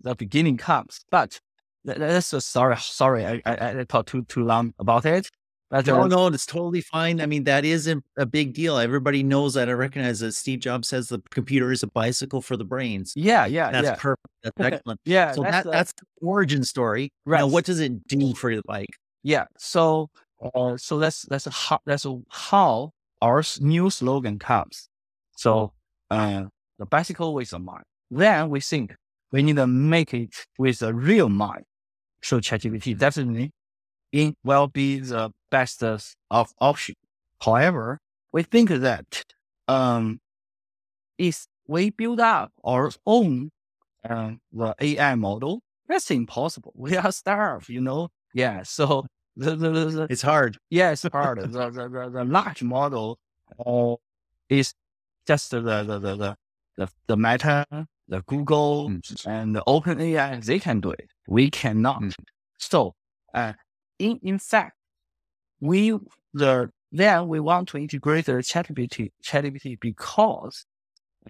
the 0.00 0.14
beginning 0.14 0.56
comes. 0.56 1.04
But 1.10 1.40
that's 1.84 2.32
a 2.32 2.40
sorry, 2.40 2.76
sorry, 2.76 3.26
I, 3.26 3.42
I, 3.44 3.80
I 3.80 3.84
talked 3.84 4.08
too 4.10 4.24
too 4.24 4.44
long 4.44 4.74
about 4.78 5.04
it. 5.04 5.28
But 5.72 5.86
no, 5.86 6.06
no, 6.06 6.26
it's 6.26 6.44
totally 6.44 6.82
fine. 6.82 7.18
I 7.18 7.24
mean, 7.24 7.44
that 7.44 7.64
is 7.64 7.88
a, 7.88 8.02
a, 8.18 8.26
big 8.26 8.52
deal. 8.52 8.76
Everybody 8.76 9.22
knows 9.22 9.54
that. 9.54 9.70
I 9.70 9.72
recognize 9.72 10.20
that 10.20 10.32
Steve 10.32 10.60
Jobs 10.60 10.88
says 10.88 11.08
the 11.08 11.22
computer 11.30 11.72
is 11.72 11.82
a 11.82 11.86
bicycle 11.86 12.42
for 12.42 12.58
the 12.58 12.64
brains. 12.64 13.14
Yeah, 13.16 13.46
yeah, 13.46 13.70
that's 13.70 13.86
yeah. 13.86 13.94
perfect. 13.94 14.26
That's 14.42 14.54
excellent. 14.60 15.00
yeah, 15.06 15.32
so 15.32 15.40
that's 15.40 15.56
that, 15.56 15.64
the, 15.64 15.70
that's 15.70 15.92
the 15.94 16.26
origin 16.26 16.62
story. 16.64 17.10
Right. 17.24 17.38
Now, 17.38 17.46
what 17.46 17.64
does 17.64 17.80
it 17.80 18.06
do 18.06 18.34
for 18.34 18.54
the 18.54 18.60
bike? 18.66 18.90
Yeah. 19.22 19.46
So, 19.56 20.10
uh, 20.54 20.76
so 20.76 20.98
that's 20.98 21.22
that's 21.22 21.46
how 21.46 21.78
that's 21.86 22.06
how 22.28 22.90
our 23.22 23.42
new 23.58 23.88
slogan 23.88 24.38
comes. 24.38 24.90
So, 25.38 25.72
uh, 26.10 26.44
the 26.78 26.84
bicycle 26.84 27.32
with 27.32 27.50
a 27.54 27.58
mind. 27.58 27.84
Then 28.10 28.50
we 28.50 28.60
think 28.60 28.94
we 29.30 29.42
need 29.42 29.56
to 29.56 29.66
make 29.66 30.12
it 30.12 30.34
with 30.58 30.82
a 30.82 30.92
real 30.92 31.30
mind. 31.30 31.64
So 32.22 32.40
ChatGPT 32.40 32.98
definitely 32.98 33.52
it 34.12 34.34
will 34.44 34.68
be 34.68 35.00
the 35.00 35.30
best 35.50 35.82
of 35.82 36.14
option. 36.60 36.94
However, 37.40 37.98
we 38.32 38.42
think 38.42 38.70
that 38.70 39.24
um, 39.68 40.20
if 41.18 41.46
we 41.66 41.90
build 41.90 42.20
up 42.20 42.52
our 42.64 42.90
own 43.06 43.50
uh, 44.08 44.32
the 44.52 44.74
AI 44.80 45.14
model, 45.14 45.62
that's 45.88 46.10
impossible. 46.10 46.72
We 46.76 46.96
are 46.96 47.12
starved, 47.12 47.68
you 47.68 47.80
know. 47.80 48.08
Yeah, 48.34 48.62
so 48.62 49.06
the, 49.36 49.56
the, 49.56 49.70
the, 49.70 50.06
it's 50.10 50.22
hard. 50.22 50.58
Yeah, 50.70 50.90
it's 50.92 51.06
hard. 51.12 51.40
the, 51.40 51.70
the, 51.70 52.10
the, 52.12 52.24
large 52.24 52.62
model 52.62 53.18
uh, 53.64 53.94
is 54.48 54.74
just 55.26 55.50
the 55.50 55.60
the 55.60 55.82
the 55.84 55.98
the 55.98 56.36
the, 56.76 56.88
the 57.06 57.16
Meta, 57.16 57.66
the 58.08 58.22
Google, 58.22 58.90
mm. 58.90 59.26
and 59.26 59.54
the 59.54 59.62
OpenAI. 59.66 60.44
They 60.44 60.58
can 60.58 60.80
do 60.80 60.90
it. 60.90 61.10
We 61.28 61.50
cannot. 61.50 62.02
Mm. 62.02 62.14
So, 62.58 62.94
uh, 63.34 63.52
in 64.02 64.18
in 64.22 64.38
fact, 64.38 64.76
we 65.60 65.98
the 66.34 66.70
then 66.92 67.28
we 67.28 67.40
want 67.40 67.68
to 67.68 67.78
integrate 67.78 68.26
the 68.26 68.32
ChatGPT 68.34 69.10
ChatGPT 69.24 69.78
because 69.80 70.66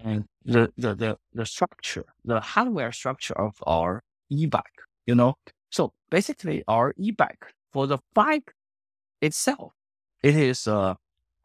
and 0.02 0.24
the, 0.44 0.72
the 0.78 0.94
the 0.94 1.18
the 1.34 1.46
structure, 1.46 2.06
the 2.24 2.40
hardware 2.40 2.92
structure 2.92 3.38
of 3.38 3.54
our 3.66 4.02
e-bike, 4.30 4.80
you 5.06 5.14
know. 5.14 5.34
So 5.70 5.92
basically, 6.10 6.64
our 6.68 6.94
e-bike 6.98 7.44
for 7.72 7.86
the 7.86 7.98
bike 8.14 8.52
itself, 9.20 9.72
it 10.22 10.36
is 10.36 10.66
uh, 10.66 10.94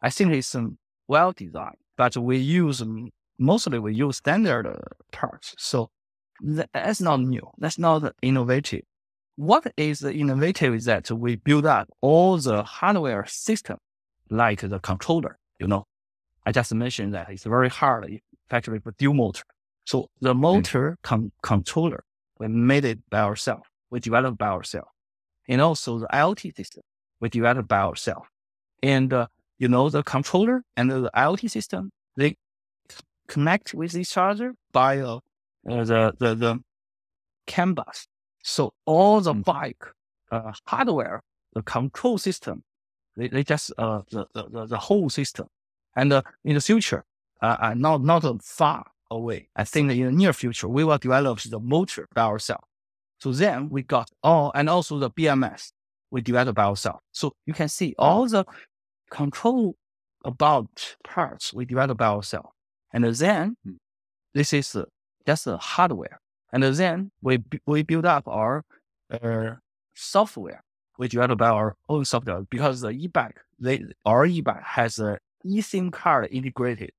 I 0.01 0.10
think 0.10 0.34
it's 0.34 0.55
um, 0.55 0.77
well 1.07 1.34
designed, 1.34 1.77
but 1.98 2.17
we 2.17 2.38
use 2.38 2.84
mostly 3.39 3.79
we 3.79 3.93
use 3.93 4.17
standard 4.17 4.67
uh, 4.67 4.75
parts. 5.12 5.55
So 5.57 5.89
that's 6.74 7.01
not 7.01 7.19
new. 7.22 7.50
That's 7.57 7.79
not 7.79 8.13
innovative 8.22 8.84
what 9.38 9.72
is 9.77 10.00
the 10.00 10.13
innovative 10.13 10.74
is 10.74 10.86
that 10.86 11.10
we 11.12 11.36
build 11.36 11.65
up 11.65 11.88
all 12.01 12.38
the 12.38 12.63
hardware 12.63 13.25
system, 13.27 13.77
like 14.29 14.62
the 14.62 14.79
controller. 14.79 15.38
You 15.60 15.67
know, 15.67 15.86
I 16.46 16.51
just 16.51 16.74
mentioned 16.74 17.13
that 17.13 17.29
it's 17.29 17.44
very 17.44 17.70
hard, 17.70 18.20
especially 18.46 18.79
for 18.79 18.91
dual 18.98 19.13
motor. 19.13 19.44
So 19.86 20.10
the 20.20 20.34
hmm. 20.34 20.41
motor 20.41 20.98
con- 21.03 21.32
controller, 21.44 22.03
we 22.39 22.48
made 22.48 22.84
it 22.84 23.00
by 23.10 23.20
ourselves. 23.20 23.63
We 23.89 24.00
developed 24.00 24.38
by 24.38 24.48
ourselves, 24.48 24.89
and 25.48 25.62
also 25.62 26.00
the 26.00 26.08
IoT 26.08 26.56
system 26.56 26.84
we 27.20 27.29
developed 27.29 27.70
by 27.70 27.79
ourselves. 27.79 28.27
And 28.84 29.13
uh, 29.13 29.27
you 29.60 29.67
know, 29.67 29.89
the 29.89 30.03
controller 30.03 30.63
and 30.75 30.89
the 30.91 31.12
IoT 31.15 31.50
system 31.50 31.91
they 32.15 32.36
connect 33.27 33.75
with 33.75 33.96
each 33.96 34.17
other 34.17 34.56
by 34.72 35.00
uh, 35.00 35.20
the 35.63 36.13
the 36.17 36.36
the 36.36 36.60
CAN 37.46 37.75
bus 37.75 38.06
so 38.48 38.74
all 38.86 39.20
the 39.20 39.34
mm. 39.34 39.44
bike 39.44 39.84
uh, 40.32 40.54
hardware, 40.66 41.22
the 41.54 41.62
control 41.62 42.18
system, 42.18 42.63
they, 43.18 43.27
they 43.27 43.44
just 43.44 43.74
uh, 43.77 44.01
the, 44.10 44.25
the, 44.34 44.66
the 44.68 44.77
whole 44.77 45.10
system. 45.10 45.48
And 45.98 46.13
uh, 46.13 46.22
in 46.46 46.56
the 46.56 46.62
future, 46.62 47.04
uh, 47.42 47.58
uh, 47.60 47.74
not 47.74 48.04
not 48.04 48.24
far 48.44 48.86
away, 49.12 49.50
I 49.56 49.66
think 49.66 49.92
in 49.92 50.06
the 50.06 50.12
near 50.12 50.32
future, 50.32 50.70
we 50.70 50.86
will 50.86 50.98
develop 50.98 51.42
the 51.42 51.60
motor 51.60 52.08
by 52.13 52.22
ourselves. 52.22 52.63
So 53.20 53.34
then 53.34 53.68
we 53.70 53.84
got 53.84 54.10
all, 54.24 54.51
and 54.56 54.70
also 54.70 54.98
the 54.98 55.12
BMS 55.12 55.72
we 56.10 56.22
develop 56.22 56.56
by 56.56 56.63
ourselves. 56.63 57.01
So 57.12 57.34
you 57.46 57.54
can 57.54 57.68
see 57.68 57.96
all 58.00 58.27
the 58.30 58.46
control 59.12 59.75
about 60.24 60.96
parts 61.04 61.54
we 61.54 61.66
develop 61.66 61.98
by 61.98 62.08
ourselves. 62.08 62.50
And 62.94 63.04
then 63.04 63.58
mm. 63.68 63.75
this 64.34 64.54
is 64.54 64.74
uh, 64.74 64.86
just 65.25 65.46
the 65.46 65.58
hardware. 65.58 66.22
And 66.51 66.63
then 66.63 67.12
we, 67.22 67.44
we 67.66 67.84
build 67.84 68.06
up 68.06 68.27
our 68.27 68.63
uh, 69.12 69.56
software. 69.94 70.63
We 70.98 71.08
develop 71.08 71.42
our 71.42 71.75
own 71.89 72.06
software 72.06 72.42
because 72.50 72.82
the 72.82 72.89
e-bike, 72.89 73.39
they, 73.60 73.86
our 74.06 74.25
e-bike 74.25 74.63
has 74.63 75.00
a 75.00 75.20
eSIM 75.46 75.92
card 75.92 76.30
integrated. 76.32 76.92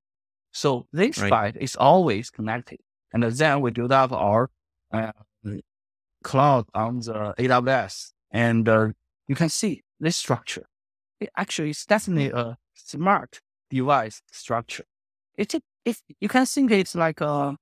So 0.52 0.86
this 0.92 1.18
right. 1.18 1.30
bike 1.30 1.56
is 1.60 1.76
always 1.76 2.30
connected. 2.30 2.78
And 3.12 3.22
then 3.22 3.60
we 3.60 3.70
build 3.70 3.92
up 3.92 4.12
our 4.12 4.50
uh, 4.92 5.12
cloud 6.22 6.66
on 6.74 7.00
the 7.00 7.34
AWS. 7.38 8.12
And 8.30 8.68
uh, 8.68 8.88
you 9.26 9.34
can 9.34 9.48
see 9.48 9.82
this 9.98 10.16
structure. 10.16 10.66
It 11.20 11.30
actually 11.36 11.70
is 11.70 11.84
definitely 11.84 12.30
a 12.30 12.56
smart 12.74 13.40
device 13.70 14.22
structure. 14.30 14.84
It, 15.36 15.54
it, 15.84 15.96
you 16.20 16.28
can 16.28 16.46
think 16.46 16.70
it's 16.70 16.94
like 16.94 17.20
a 17.20 17.56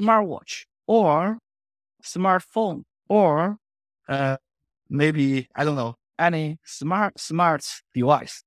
smartwatch 0.00 0.64
or 0.86 1.38
smartphone 2.02 2.82
or 3.08 3.56
uh, 4.08 4.36
maybe 4.88 5.48
I 5.54 5.64
don't 5.64 5.76
know 5.76 5.96
any 6.18 6.58
smart 6.64 7.18
smart 7.18 7.64
device. 7.92 8.42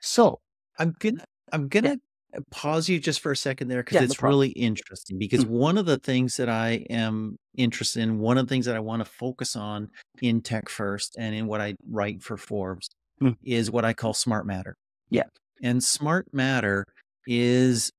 So 0.00 0.40
I'm 0.78 0.94
gonna 0.98 1.24
I'm 1.52 1.68
gonna 1.68 1.98
yeah. 2.32 2.40
pause 2.50 2.88
you 2.88 2.98
just 2.98 3.20
for 3.20 3.32
a 3.32 3.36
second 3.36 3.68
there 3.68 3.82
because 3.82 3.96
yeah, 3.96 4.04
it's 4.04 4.20
no 4.20 4.28
really 4.28 4.50
interesting. 4.50 5.18
Because 5.18 5.44
mm-hmm. 5.44 5.54
one 5.54 5.78
of 5.78 5.86
the 5.86 5.98
things 5.98 6.36
that 6.36 6.48
I 6.48 6.84
am 6.90 7.36
interested 7.56 8.02
in, 8.02 8.18
one 8.18 8.38
of 8.38 8.46
the 8.46 8.50
things 8.50 8.66
that 8.66 8.76
I 8.76 8.80
want 8.80 9.04
to 9.04 9.10
focus 9.10 9.56
on 9.56 9.90
in 10.20 10.40
TechFirst 10.40 11.10
and 11.18 11.34
in 11.34 11.46
what 11.46 11.60
I 11.60 11.74
write 11.88 12.22
for 12.22 12.36
Forbes 12.36 12.88
mm-hmm. 13.20 13.34
is 13.44 13.70
what 13.70 13.84
I 13.84 13.92
call 13.92 14.14
smart 14.14 14.46
matter. 14.46 14.76
Yeah, 15.10 15.24
and 15.62 15.82
smart 15.82 16.32
matter 16.32 16.86
is 17.26 17.92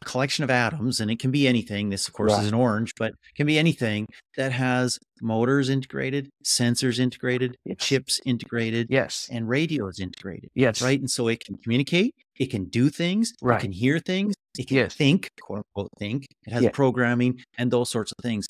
a 0.00 0.04
collection 0.04 0.44
of 0.44 0.50
atoms, 0.50 1.00
and 1.00 1.10
it 1.10 1.18
can 1.18 1.30
be 1.30 1.46
anything. 1.48 1.90
This, 1.90 2.08
of 2.08 2.14
course, 2.14 2.32
right. 2.32 2.42
is 2.42 2.48
an 2.48 2.54
orange, 2.54 2.92
but 2.98 3.14
can 3.34 3.46
be 3.46 3.58
anything 3.58 4.06
that 4.36 4.52
has 4.52 4.98
motors 5.20 5.68
integrated, 5.68 6.28
sensors 6.44 6.98
integrated, 6.98 7.56
yes. 7.64 7.76
chips 7.78 8.20
integrated, 8.24 8.86
yes, 8.90 9.28
and 9.30 9.48
radios 9.48 9.98
integrated. 10.00 10.50
Yes, 10.54 10.80
right. 10.82 10.98
And 10.98 11.10
so 11.10 11.28
it 11.28 11.44
can 11.44 11.56
communicate, 11.58 12.14
it 12.36 12.50
can 12.50 12.66
do 12.66 12.90
things, 12.90 13.32
right. 13.42 13.58
it 13.58 13.62
can 13.62 13.72
hear 13.72 13.98
things, 13.98 14.34
it 14.58 14.68
can 14.68 14.76
yes. 14.76 14.94
think, 14.94 15.30
quote 15.40 15.58
unquote, 15.58 15.90
think. 15.98 16.26
It 16.46 16.52
has 16.52 16.68
programming 16.72 17.40
and 17.56 17.70
those 17.70 17.90
sorts 17.90 18.12
of 18.12 18.22
things. 18.22 18.46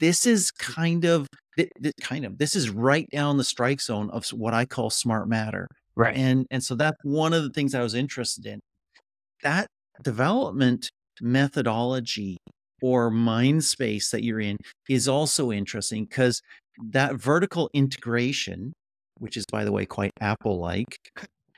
This 0.00 0.26
is 0.26 0.50
kind 0.50 1.04
of, 1.04 1.26
kind 2.00 2.24
of, 2.24 2.38
this 2.38 2.54
is 2.54 2.70
right 2.70 3.06
down 3.10 3.36
the 3.36 3.44
strike 3.44 3.80
zone 3.80 4.10
of 4.10 4.26
what 4.28 4.54
I 4.54 4.64
call 4.64 4.90
smart 4.90 5.28
matter. 5.28 5.66
Right. 5.96 6.16
And 6.16 6.46
and 6.52 6.62
so 6.62 6.76
that's 6.76 6.96
one 7.02 7.32
of 7.32 7.42
the 7.42 7.50
things 7.50 7.74
I 7.74 7.82
was 7.82 7.94
interested 7.94 8.46
in. 8.46 8.60
That 9.42 9.66
development 10.02 10.90
methodology 11.20 12.36
or 12.80 13.10
mind 13.10 13.64
space 13.64 14.10
that 14.10 14.22
you're 14.22 14.40
in 14.40 14.56
is 14.88 15.08
also 15.08 15.50
interesting 15.50 16.04
because 16.04 16.40
that 16.90 17.16
vertical 17.16 17.68
integration, 17.74 18.72
which 19.18 19.36
is, 19.36 19.44
by 19.50 19.64
the 19.64 19.72
way, 19.72 19.84
quite 19.84 20.12
Apple 20.20 20.58
like, 20.58 20.96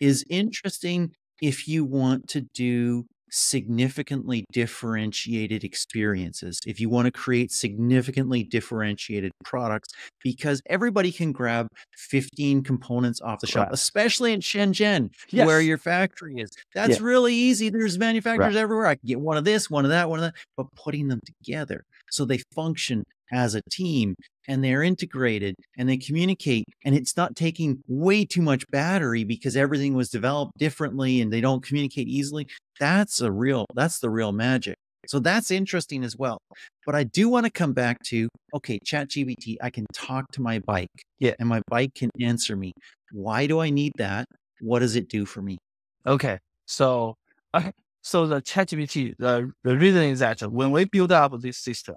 is 0.01 0.25
interesting 0.31 1.13
if 1.43 1.69
you 1.69 1.85
want 1.85 2.29
to 2.29 2.43
do 2.55 3.05
significantly 3.31 4.45
differentiated 4.53 5.65
experiences, 5.65 6.59
if 6.67 6.81
you 6.81 6.89
want 6.89 7.07
to 7.07 7.13
create 7.13 7.53
significantly 7.53 8.43
differentiated 8.43 9.33
products, 9.45 9.89
because 10.23 10.61
everybody 10.67 11.13
can 11.13 11.33
grab 11.33 11.67
15 11.97 12.63
components 12.63 13.21
off 13.21 13.41
the 13.41 13.47
shelf, 13.47 13.67
right. 13.67 13.75
especially 13.75 14.33
in 14.33 14.41
Shenzhen, 14.41 15.11
yes. 15.31 15.47
where 15.47 15.61
your 15.61 15.79
factory 15.79 16.41
is. 16.41 16.51
That's 16.75 16.99
yeah. 16.99 17.07
really 17.07 17.35
easy. 17.35 17.71
There's 17.71 17.99
manufacturers 17.99 18.55
right. 18.55 18.61
everywhere. 18.61 18.87
I 18.87 18.95
can 18.95 19.07
get 19.07 19.21
one 19.21 19.37
of 19.37 19.45
this, 19.45 19.71
one 19.71 19.85
of 19.85 19.91
that, 19.91 20.09
one 20.09 20.19
of 20.19 20.25
that, 20.25 20.35
but 20.57 20.67
putting 20.75 21.09
them 21.09 21.21
together 21.25 21.85
so 22.11 22.25
they 22.25 22.39
function 22.55 23.05
as 23.33 23.55
a 23.55 23.63
team 23.71 24.15
and 24.49 24.65
they're 24.65 24.83
integrated 24.83 25.55
and 25.79 25.89
they 25.89 25.97
communicate 25.97 26.65
and 26.85 26.95
it's 26.95 27.17
not 27.17 27.37
taking 27.37 27.81
way 27.89 28.25
too 28.25 28.43
much 28.43 28.65
battery 28.71 29.25
because 29.25 29.57
everything 29.57 29.95
was 29.95 30.09
developed 30.09 30.53
differently 30.59 31.21
and 31.21 31.33
they 31.33 31.41
don't 31.41 31.63
communicate 31.65 32.09
easily 32.09 32.47
that's 32.79 33.21
a 33.21 33.31
real 33.31 33.67
that's 33.75 33.99
the 34.01 34.11
real 34.11 34.33
magic 34.33 34.77
so 35.07 35.19
that's 35.19 35.51
interesting 35.51 36.05
as 36.05 36.17
well 36.17 36.39
but 36.87 36.95
i 36.95 37.05
do 37.05 37.29
want 37.29 37.45
to 37.45 37.51
come 37.51 37.73
back 37.73 37.99
to 38.05 38.29
okay 38.55 38.79
chat 38.85 39.09
gpt 39.09 39.57
i 39.63 39.71
can 39.71 39.87
talk 39.93 40.25
to 40.33 40.41
my 40.43 40.59
bike 40.61 40.89
Yeah. 41.19 41.35
and 41.39 41.49
my 41.49 41.61
bike 41.69 41.95
can 41.95 42.11
answer 42.21 42.57
me 42.57 42.73
why 43.13 43.47
do 43.47 43.61
i 43.61 43.71
need 43.71 43.93
that 43.99 44.27
what 44.61 44.81
does 44.81 44.97
it 44.97 45.09
do 45.09 45.25
for 45.25 45.43
me 45.43 45.59
Okay. 46.07 46.39
So, 46.67 47.15
okay. 47.55 47.73
So 48.03 48.27
the 48.27 48.41
chat 48.41 48.69
ChatGPT, 48.69 49.13
the, 49.19 49.53
the 49.63 49.77
reason 49.77 50.05
is 50.05 50.21
that 50.21 50.41
when 50.41 50.71
we 50.71 50.87
build 50.87 51.13
up 51.13 51.39
this 51.43 51.59
system, 51.59 51.97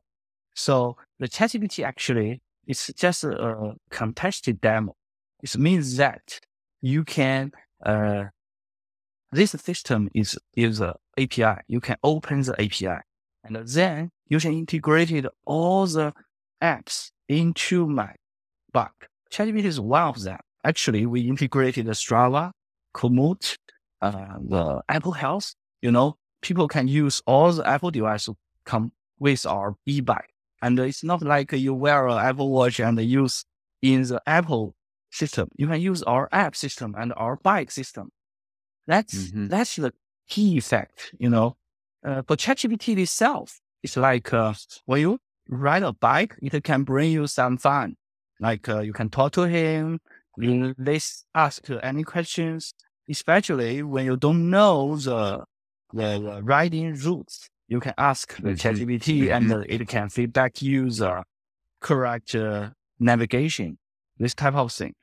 so 0.53 0.97
the 1.19 1.27
ChatGPT 1.27 1.83
actually 1.83 2.41
is 2.67 2.91
just 2.95 3.23
a 3.23 3.73
contested 3.89 4.61
demo. 4.61 4.95
It 5.41 5.57
means 5.57 5.97
that 5.97 6.39
you 6.81 7.03
can, 7.03 7.51
uh, 7.85 8.25
this 9.31 9.51
system 9.51 10.09
is, 10.13 10.37
is 10.55 10.79
a 10.79 10.95
API. 11.17 11.61
You 11.67 11.79
can 11.81 11.97
open 12.03 12.41
the 12.41 12.53
API 12.53 13.01
and 13.43 13.67
then 13.67 14.11
you 14.27 14.39
can 14.39 14.53
integrate 14.53 15.25
all 15.45 15.85
the 15.85 16.13
apps 16.61 17.11
into 17.27 17.87
my 17.87 18.13
bike. 18.71 19.09
ChatGPT 19.31 19.65
is 19.65 19.79
one 19.79 20.03
of 20.03 20.21
them. 20.21 20.39
Actually, 20.63 21.05
we 21.05 21.21
integrated 21.21 21.87
Strava, 21.87 22.51
Komoot, 22.95 23.57
uh, 24.01 24.37
the 24.39 24.81
Apple 24.87 25.11
Health. 25.11 25.55
You 25.81 25.91
know, 25.91 26.15
people 26.41 26.67
can 26.67 26.87
use 26.87 27.21
all 27.25 27.51
the 27.51 27.67
Apple 27.67 27.91
devices 27.91 28.35
come 28.65 28.91
with 29.19 29.45
our 29.45 29.75
e-bike. 29.85 30.32
And 30.63 30.79
it's 30.79 31.03
not 31.03 31.21
like 31.23 31.51
you 31.53 31.73
wear 31.75 32.07
an 32.07 32.19
Apple 32.19 32.51
Watch 32.51 32.79
and 32.79 32.99
use 33.01 33.45
in 33.83 34.03
the 34.03 34.21
Apple 34.27 34.75
system. 35.11 35.49
You 35.57 35.67
can 35.67 35.81
use 35.81 36.03
our 36.03 36.29
app 36.31 36.55
system 36.55 36.95
and 36.97 37.13
our 37.17 37.37
bike 37.37 37.71
system. 37.71 38.11
That's 38.87 39.31
Mhm. 39.31 39.49
that's 39.49 39.75
the 39.75 39.93
key 40.27 40.57
effect. 40.57 41.13
You 41.19 41.29
know, 41.29 41.57
uh, 42.05 42.21
for 42.27 42.35
ChatGPT 42.35 42.97
itself, 42.99 43.59
it's 43.83 43.97
like 43.97 44.33
uh, 44.33 44.53
when 44.85 45.01
you 45.01 45.19
ride 45.49 45.83
a 45.83 45.93
bike, 45.93 46.35
it 46.41 46.63
can 46.63 46.83
bring 46.83 47.11
you 47.11 47.27
some 47.27 47.57
fun. 47.57 47.97
Like 48.39 48.67
uh, 48.69 48.79
you 48.79 48.93
can 48.93 49.09
talk 49.09 49.31
to 49.33 49.43
him, 49.43 49.99
you 50.37 50.75
let's 50.77 51.25
ask 51.35 51.69
any 51.81 52.03
questions, 52.03 52.73
especially 53.09 53.83
when 53.83 54.05
you 54.05 54.17
don't 54.17 54.49
know 54.49 54.97
the 54.97 55.45
the, 55.93 56.19
the 56.19 56.41
riding 56.43 56.95
routes. 56.95 57.49
You 57.73 57.79
can 57.79 57.95
ask 57.97 58.35
the. 58.37 58.51
ChatGPT 58.51 59.31
and 59.35 59.51
it 59.67 59.87
can 59.87 60.07
feedback 60.09 60.61
you 60.61 60.91
the 60.91 61.23
correct 61.81 62.35
uh, 62.35 62.69
navigation. 62.99 63.79
This 64.19 64.35
type 64.35 64.53
of 64.53 64.71
thing. 64.71 64.93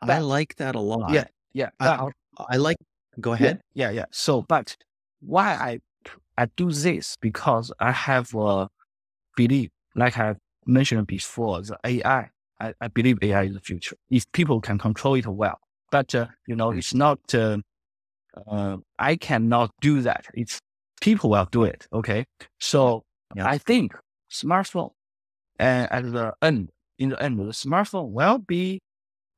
i 0.00 0.18
like 0.18 0.56
that 0.56 0.74
a 0.74 0.80
lot 0.80 1.12
Yeah, 1.18 1.26
yeah. 1.60 1.70
I- 1.78 2.10
i 2.54 2.56
like 2.56 2.78
go 3.20 3.30
ahead 3.34 3.60
yeah, 3.74 3.90
yeah, 3.90 3.90
yeah. 3.98 4.06
So, 4.10 4.32
but 4.54 4.76
why 5.20 5.48
I 5.68 5.72
I 6.36 6.44
do 6.62 6.66
this 6.86 7.06
because 7.28 7.66
I 7.78 7.92
have 7.92 8.28
a 8.34 8.68
belief, 9.36 9.70
like 9.94 10.18
I 10.18 10.28
mentioned 10.66 11.06
before, 11.06 11.62
the 11.62 11.78
AI. 11.84 12.22
I, 12.64 12.74
I 12.84 12.88
believe 12.88 13.16
AI 13.22 13.42
is 13.50 13.54
the 13.58 13.60
future 13.70 13.96
if 14.18 14.24
people 14.32 14.60
can 14.60 14.78
control 14.86 15.14
it 15.14 15.26
well. 15.42 15.58
But 15.94 16.08
uh, 16.20 16.26
you 16.48 16.56
know, 16.56 16.70
Mm. 16.72 16.78
it's 16.78 16.92
not. 17.04 17.20
Uh, 17.32 17.58
uh, 18.52 18.76
I 18.98 19.12
cannot 19.28 19.68
do 19.80 19.94
that. 20.08 20.22
It's 20.42 20.58
people 21.02 21.30
will 21.30 21.48
do 21.52 21.64
it. 21.64 21.86
Okay, 21.92 22.24
so 22.60 23.04
Yeah. 23.36 23.46
I 23.48 23.58
think 23.58 23.94
smartphone, 24.30 24.92
and 25.58 25.90
at 25.92 26.04
the 26.12 26.34
end, 26.42 26.70
in 26.98 27.10
the 27.10 27.22
end, 27.22 27.38
the 27.40 27.52
smartphone 27.52 28.10
will 28.12 28.38
be 28.38 28.80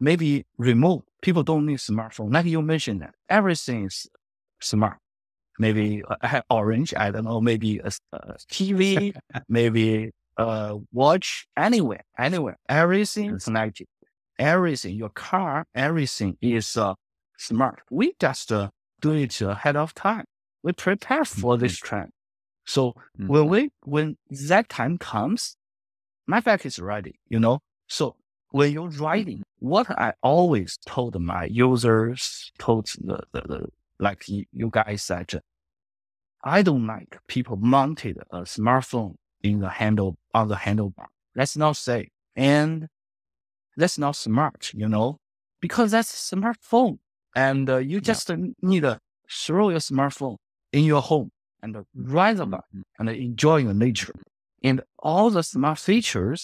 maybe 0.00 0.44
removed. 0.58 1.04
People 1.22 1.42
don't 1.42 1.66
need 1.66 1.78
smartphone. 1.78 2.32
Like 2.32 2.46
you 2.46 2.62
mentioned 2.62 3.02
that 3.02 3.14
everything 3.28 3.86
is 3.86 4.06
smart. 4.60 4.98
Maybe 5.58 6.02
uh, 6.22 6.42
orange, 6.50 6.94
I 6.96 7.10
don't 7.12 7.24
know, 7.24 7.40
maybe 7.40 7.78
a, 7.78 7.92
a 8.12 8.34
TV, 8.50 9.14
maybe 9.48 10.10
a 10.36 10.76
watch, 10.92 11.46
anywhere, 11.56 12.04
anywhere. 12.18 12.56
Everything 12.68 13.32
Yes. 13.32 13.44
connected. 13.44 13.86
Everything, 14.38 14.96
your 14.96 15.10
car, 15.10 15.64
everything 15.76 16.36
is 16.42 16.76
uh, 16.76 16.94
smart. 17.38 17.82
We 17.90 18.14
just 18.20 18.50
uh, 18.50 18.70
do 19.00 19.12
it 19.12 19.40
ahead 19.40 19.76
of 19.76 19.94
time. 19.94 20.24
We 20.64 20.72
prepare 20.72 21.26
for 21.26 21.58
this 21.58 21.76
trend. 21.76 22.10
So 22.64 22.94
Mhm. 23.20 23.28
when 23.28 23.48
we 23.48 23.70
when 23.84 24.16
that 24.48 24.70
time 24.70 24.96
comes, 24.96 25.56
my 26.26 26.40
bike 26.40 26.64
is 26.64 26.78
ready, 26.78 27.20
you 27.28 27.38
know. 27.38 27.60
So 27.86 28.16
when 28.50 28.72
you're 28.72 28.88
riding, 28.88 29.42
what 29.58 29.90
I 29.90 30.14
always 30.22 30.78
told 30.86 31.20
my 31.20 31.44
users, 31.44 32.50
told 32.58 32.86
the, 32.98 33.18
the, 33.32 33.40
the 33.42 33.68
like 33.98 34.24
you, 34.26 34.70
guys 34.70 35.06
that 35.08 35.34
uh, 35.34 35.40
I 36.42 36.62
don't 36.62 36.86
like 36.86 37.18
people 37.28 37.56
mounted 37.56 38.16
a 38.30 38.40
smartphone 38.42 39.16
in 39.42 39.60
the 39.60 39.68
handle 39.68 40.16
on 40.32 40.48
the 40.48 40.56
handlebar. 40.56 41.08
That's 41.34 41.56
not 41.58 41.76
safe. 41.76 42.08
And 42.34 42.88
that's 43.76 43.98
not 43.98 44.16
smart, 44.16 44.72
you 44.74 44.88
know, 44.88 45.18
because 45.60 45.90
that's 45.90 46.12
a 46.32 46.36
smartphone. 46.36 47.00
And 47.36 47.68
uh, 47.68 47.76
you 47.78 48.00
just 48.00 48.30
uh, 48.30 48.36
need 48.62 48.80
to 48.80 48.98
throw 49.30 49.68
your 49.68 49.80
smartphone 49.80 50.36
in 50.74 50.84
your 50.84 51.02
home 51.02 51.30
and 51.62 51.76
uh, 51.76 51.82
ride 51.94 52.36
the 52.38 52.46
bike 52.46 52.60
Mhm. 52.74 52.82
and 52.98 53.08
enjoy 53.08 53.58
your 53.66 53.74
nature. 53.86 54.14
And 54.68 54.76
all 54.98 55.30
the 55.30 55.42
smart 55.42 55.78
features 55.78 56.40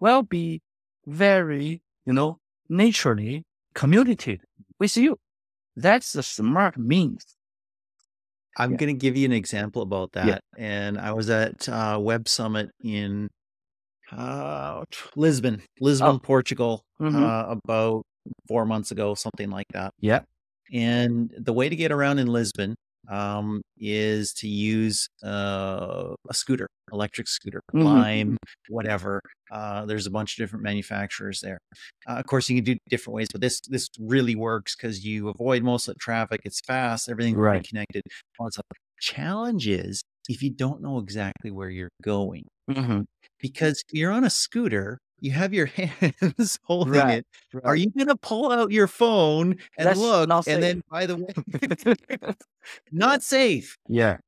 will 0.00 0.22
be 0.22 0.60
very, 1.06 1.82
you 2.06 2.12
know, 2.18 2.30
naturally 2.68 3.44
communicated 3.74 4.44
with 4.78 4.96
you. 4.96 5.12
That's 5.76 6.12
the 6.12 6.22
smart 6.22 6.74
means. 6.76 7.22
I'm 8.58 8.72
Yeah. 8.72 8.76
going 8.80 8.94
to 8.96 9.00
give 9.06 9.16
you 9.16 9.24
an 9.32 9.36
example 9.42 9.80
about 9.82 10.08
that. 10.12 10.26
Yeah. 10.26 10.38
And 10.58 10.98
I 10.98 11.12
was 11.18 11.30
at 11.30 11.68
uh, 11.68 11.98
Web 12.10 12.28
Summit 12.28 12.68
in 12.82 13.30
uh, 14.12 14.82
Lisbon, 15.14 15.62
Lisbon, 15.80 16.16
Oh. 16.16 16.18
Portugal, 16.18 16.82
Mhm. 17.00 17.14
uh, 17.22 17.44
about 17.56 18.02
four 18.48 18.66
months 18.66 18.90
ago, 18.90 19.14
something 19.14 19.50
like 19.50 19.68
that. 19.72 19.94
Yeah. 20.00 20.22
And 20.72 21.32
the 21.38 21.52
way 21.52 21.68
to 21.68 21.76
get 21.76 21.92
around 21.92 22.18
in 22.18 22.26
Lisbon 22.26 22.74
um, 23.08 23.62
is 23.78 24.32
to 24.34 24.48
use 24.48 25.08
uh, 25.24 26.14
a 26.28 26.34
scooter, 26.34 26.68
electric 26.92 27.28
scooter, 27.28 27.60
Mhm. 27.74 27.84
Lime, 27.84 28.36
whatever. 28.68 29.20
Uh, 29.50 29.84
there's 29.86 30.06
a 30.06 30.10
bunch 30.10 30.38
of 30.38 30.42
different 30.42 30.62
manufacturers 30.64 31.40
there. 31.40 31.58
Uh, 32.08 32.14
of 32.14 32.26
course, 32.26 32.48
you 32.48 32.56
can 32.56 32.64
do 32.64 32.76
different 32.88 33.14
ways, 33.14 33.28
but 33.32 33.40
this 33.40 33.60
this 33.68 33.88
really 33.98 34.34
works 34.34 34.76
because 34.76 35.04
you 35.04 35.28
avoid 35.28 35.62
most 35.62 35.88
of 35.88 35.94
the 35.94 35.98
traffic. 36.00 36.40
It's 36.44 36.60
fast, 36.66 37.08
everything's 37.08 37.36
Right. 37.38 37.66
connected. 37.66 38.02
All 38.38 38.46
that 38.46 38.52
stuff. 38.54 38.66
Challenge 39.00 39.66
is 39.68 40.02
if 40.28 40.42
you 40.42 40.50
don't 40.50 40.82
know 40.82 40.98
exactly 40.98 41.50
where 41.50 41.70
you're 41.70 41.90
going, 42.02 42.44
Mhm. 42.70 43.06
because 43.40 43.82
you're 43.92 44.12
on 44.12 44.24
a 44.24 44.30
scooter, 44.30 44.98
you 45.20 45.30
have 45.32 45.52
your 45.54 45.66
hands 45.66 46.58
holding 46.64 46.92
Right, 46.94 47.18
it. 47.18 47.26
Are 47.64 47.76
you 47.76 47.90
going 47.90 48.08
to 48.08 48.16
pull 48.16 48.50
out 48.52 48.70
your 48.72 48.86
phone 48.86 49.58
and 49.76 49.86
That's 49.88 49.98
look? 50.00 50.28
And 50.30 50.42
safe. 50.44 50.60
then, 50.60 50.82
by 50.90 51.06
the 51.06 51.16
way, 51.16 52.34
not 52.92 53.22
safe. 53.22 53.76
yeah. 53.88 54.18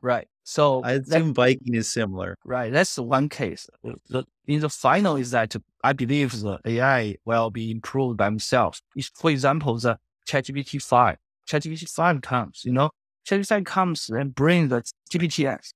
Right. 0.00 0.28
So 0.42 0.82
I 0.82 0.98
that- 0.98 1.08
assume 1.08 1.32
biking 1.32 1.74
is 1.74 1.90
similar. 1.90 2.36
Right. 2.44 2.70
That's 2.72 2.98
one 2.98 3.28
case. 3.28 3.66
The, 4.08 4.24
in 4.46 4.60
the 4.60 4.68
final 4.68 5.16
is 5.16 5.30
that 5.30 5.54
I 5.82 5.94
believe 5.94 6.32
the 6.40 6.58
AI 6.66 7.16
will 7.24 7.50
be 7.50 7.70
improved 7.70 8.18
by 8.18 8.26
themselves. 8.26 8.82
If, 8.94 9.10
for 9.14 9.30
example, 9.30 9.78
the 9.78 9.98
ChatGPT 10.28 10.82
5, 10.82 11.16
ChatGPT 11.48 11.88
5 11.88 12.20
comes, 12.20 12.62
you 12.64 12.72
know, 12.72 12.90
ChatGPT 13.26 13.46
5 13.46 13.64
comes 13.64 14.10
and 14.10 14.34
brings 14.34 14.68
the 14.68 14.82
GPTs. 15.10 15.72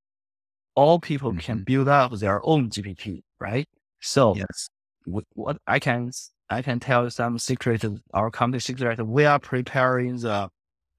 All 0.75 1.01
people 1.01 1.33
can 1.35 1.61
Mhm. 1.61 1.65
build 1.65 1.89
up 1.89 2.13
their 2.13 2.45
own 2.47 2.69
GPT, 2.71 3.23
right? 3.41 3.67
So 4.01 4.35
Yes. 4.37 4.69
wh- 5.07 5.37
what 5.37 5.59
I 5.67 5.79
can, 5.79 6.11
I 6.51 6.63
can 6.63 6.81
tell 6.81 7.05
you 7.05 7.11
some 7.11 7.39
secret, 7.39 7.85
our 8.15 8.31
company 8.31 8.61
secret, 8.61 9.05
we 9.07 9.25
are 9.25 9.39
preparing 9.39 10.17
the, 10.19 10.49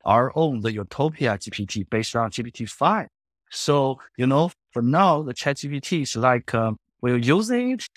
our 0.05 0.31
own, 0.35 0.61
the 0.61 0.71
Utopia 0.73 1.37
GPT 1.37 1.89
based 1.89 2.15
on 2.15 2.31
GPT 2.31 2.69
5. 2.69 3.07
So, 3.51 3.99
you 4.17 4.27
know, 4.27 4.51
for 4.71 4.81
now, 4.81 5.23
the 5.23 5.33
chat 5.33 5.57
GPT 5.57 6.03
is 6.03 6.15
like, 6.15 6.53
um, 6.53 6.77
we're 7.01 7.17
using 7.17 7.71
it. 7.71 7.87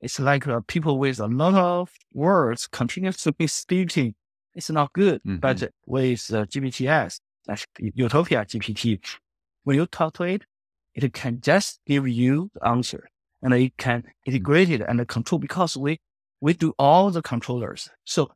It's 0.00 0.18
like 0.18 0.48
uh, 0.48 0.60
people 0.66 0.98
with 0.98 1.20
a 1.20 1.26
lot 1.28 1.54
of 1.54 1.90
words 2.12 2.66
continuously 2.66 3.46
speaking. 3.46 4.14
It's 4.54 4.70
not 4.70 4.92
good. 4.92 5.20
But 5.40 5.62
with 5.86 6.32
uh, 6.32 6.44
GPTs, 6.46 7.20
Utopia 7.78 8.44
GPT, 8.44 9.00
when 9.64 9.76
you 9.76 9.86
talk 9.86 10.14
to 10.14 10.24
it, 10.24 10.42
it 10.94 11.12
can 11.12 11.40
just 11.40 11.80
give 11.86 12.06
you 12.08 12.50
the 12.54 12.66
answer 12.66 13.08
and 13.42 13.52
it 13.54 13.76
can 13.76 14.04
integrate 14.26 14.70
it 14.70 14.80
and 14.86 15.06
control 15.08 15.38
because 15.38 15.76
we, 15.76 15.98
we 16.40 16.52
do 16.54 16.72
all 16.78 17.10
the 17.10 17.22
controllers. 17.22 17.90
So 18.04 18.30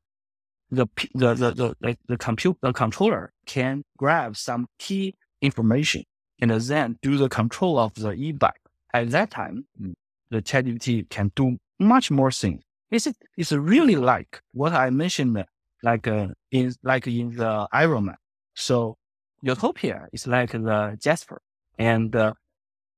the, 0.71 0.87
p- 0.87 1.11
the, 1.15 1.35
the, 1.35 1.75
the, 1.81 1.97
the 2.09 2.17
compute, 2.17 2.57
the 2.61 2.73
controller 2.73 3.33
can 3.47 3.85
grab 3.97 4.37
some 4.37 4.67
key 4.79 5.15
information 5.41 6.03
and 6.41 6.51
then 6.51 6.99
do 7.03 7.17
the 7.17 7.29
control 7.29 7.79
of 7.79 7.95
the 7.95 8.13
e-bike. 8.13 8.61
At 8.93 9.11
that 9.11 9.31
time, 9.31 9.67
Mm. 9.81 9.95
the 10.31 10.43
ChatGPT 10.43 11.09
can 11.09 11.31
do 11.37 11.59
much 11.79 12.11
more 12.11 12.31
things. 12.31 12.63
It's 12.91 13.07
it's 13.37 13.53
really 13.53 13.97
like 13.97 14.41
what 14.53 14.73
I 14.73 14.91
mentioned, 14.91 15.45
like 15.83 16.07
uh, 16.07 16.29
in 16.51 16.73
like 16.83 17.07
in 17.07 17.37
the 17.37 17.67
Iron 17.73 18.07
Man. 18.07 18.17
So 18.55 18.97
Utopia 19.43 20.07
is 20.13 20.27
like 20.27 20.53
the 20.53 20.97
Jasper, 21.01 21.43
and 21.79 22.15
uh, 22.17 22.33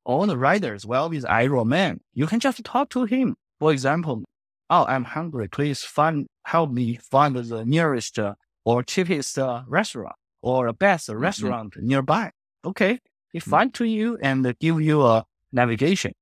all 0.09 0.27
the 0.27 0.39
riders, 0.39 0.87
well, 0.87 1.11
with 1.11 1.27
Iron 1.29 1.69
Man, 1.69 2.01
you 2.15 2.27
can 2.27 2.41
just 2.41 2.65
talk 2.65 2.89
to 2.91 3.05
him. 3.05 3.37
For 3.61 3.71
example, 3.73 4.25
oh, 4.71 4.87
I'm 4.87 5.05
hungry. 5.05 5.49
Please 5.49 5.83
find 5.83 6.27
help 6.47 6.71
me 6.73 6.97
find 6.97 7.37
the 7.37 7.65
nearest 7.67 8.19
uh, 8.19 8.35
or 8.65 8.83
cheapest 8.83 9.39
uh, 9.39 9.63
restaurant 9.69 10.17
or 10.41 10.73
best 10.73 11.09
mm-hmm. 11.09 11.21
restaurant 11.21 11.75
nearby. 11.77 12.31
Okay, 12.65 12.99
he 13.33 13.39
mm-hmm. 13.39 13.51
find 13.51 13.75
to 13.75 13.85
you 13.85 14.19
and 14.23 14.59
give 14.59 14.81
you 14.81 15.05
a 15.05 15.25
navigation, 15.53 16.13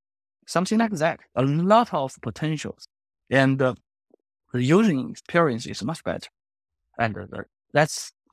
something 0.45 0.79
like 0.79 0.91
that. 0.91 1.21
A 1.35 1.43
lot 1.43 1.93
of 1.93 2.13
potentials, 2.21 2.87
and 3.29 3.61
uh, 3.61 3.73
the 4.51 4.63
using 4.63 5.11
experience 5.11 5.65
is 5.65 5.81
much 5.81 6.03
better. 6.03 6.27
And 6.99 7.17
uh, 7.17 7.43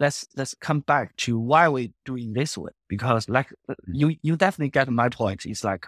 let's 0.01 0.27
let's 0.37 0.55
come 0.55 0.81
back 0.81 1.17
to 1.17 1.39
why 1.39 1.69
we're 1.69 1.89
doing 2.05 2.33
this 2.33 2.59
way 2.59 2.73
because 2.89 3.29
like 3.29 3.53
uh, 3.69 3.75
you 3.87 4.17
you 4.23 4.37
definitely 4.37 4.71
get 4.71 4.89
my 4.89 5.09
point. 5.09 5.47
It's 5.47 5.65
like 5.65 5.87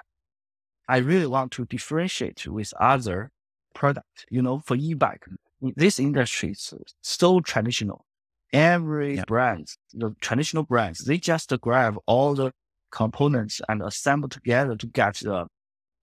I 0.88 0.98
really 0.98 1.26
want 1.26 1.52
to 1.52 1.64
differentiate 1.64 2.46
with 2.46 2.72
other 2.80 3.30
products. 3.74 4.24
You 4.30 4.42
know, 4.42 4.60
for 4.60 4.76
e-bike, 4.76 5.24
this 5.60 5.98
industry 5.98 6.50
is 6.50 6.72
so 7.02 7.40
traditional. 7.40 8.04
Every 8.52 9.16
yeah. 9.16 9.24
brand, 9.26 9.68
the 9.92 10.14
traditional 10.20 10.62
brands, 10.62 11.04
they 11.04 11.18
just 11.18 11.52
grab 11.60 11.96
all 12.06 12.34
the 12.34 12.52
components 12.92 13.60
and 13.68 13.82
assemble 13.82 14.28
together 14.28 14.76
to 14.76 14.86
get 14.86 15.16
the 15.16 15.46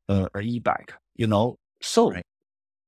uh, 0.10 0.28
e-bike. 0.42 0.94
You 1.16 1.28
know, 1.28 1.58
so 1.82 2.12
right. 2.12 2.26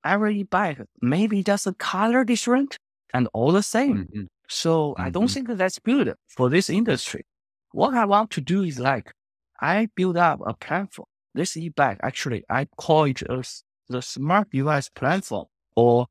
every 0.03 0.39
e-bike 0.39 0.81
maybe 1.01 1.43
just 1.43 1.67
a 1.67 1.73
color 1.73 2.23
different 2.25 2.77
and 3.13 3.29
all 3.33 3.51
the 3.51 3.63
same. 3.63 3.97
Mm-hmm. 3.97 4.23
So 4.47 4.91
mm-hmm. 4.91 5.01
I 5.01 5.09
don't 5.09 5.25
mm-hmm. 5.25 5.45
think 5.45 5.57
that's 5.57 5.79
good 5.79 6.13
for 6.27 6.49
this 6.49 6.69
industry. 6.69 7.25
What 7.71 7.93
I 7.93 8.05
want 8.05 8.31
to 8.31 8.41
do 8.41 8.63
is 8.63 8.79
like 8.79 9.11
I 9.59 9.89
build 9.95 10.17
up 10.17 10.39
a 10.45 10.53
platform. 10.53 11.07
This 11.33 11.57
e-bike 11.57 11.99
actually 12.01 12.43
I 12.49 12.65
call 12.77 13.05
it 13.05 13.21
a, 13.23 13.43
the 13.89 14.01
smart 14.01 14.49
device 14.51 14.89
platform 14.89 15.45
or 15.75 16.07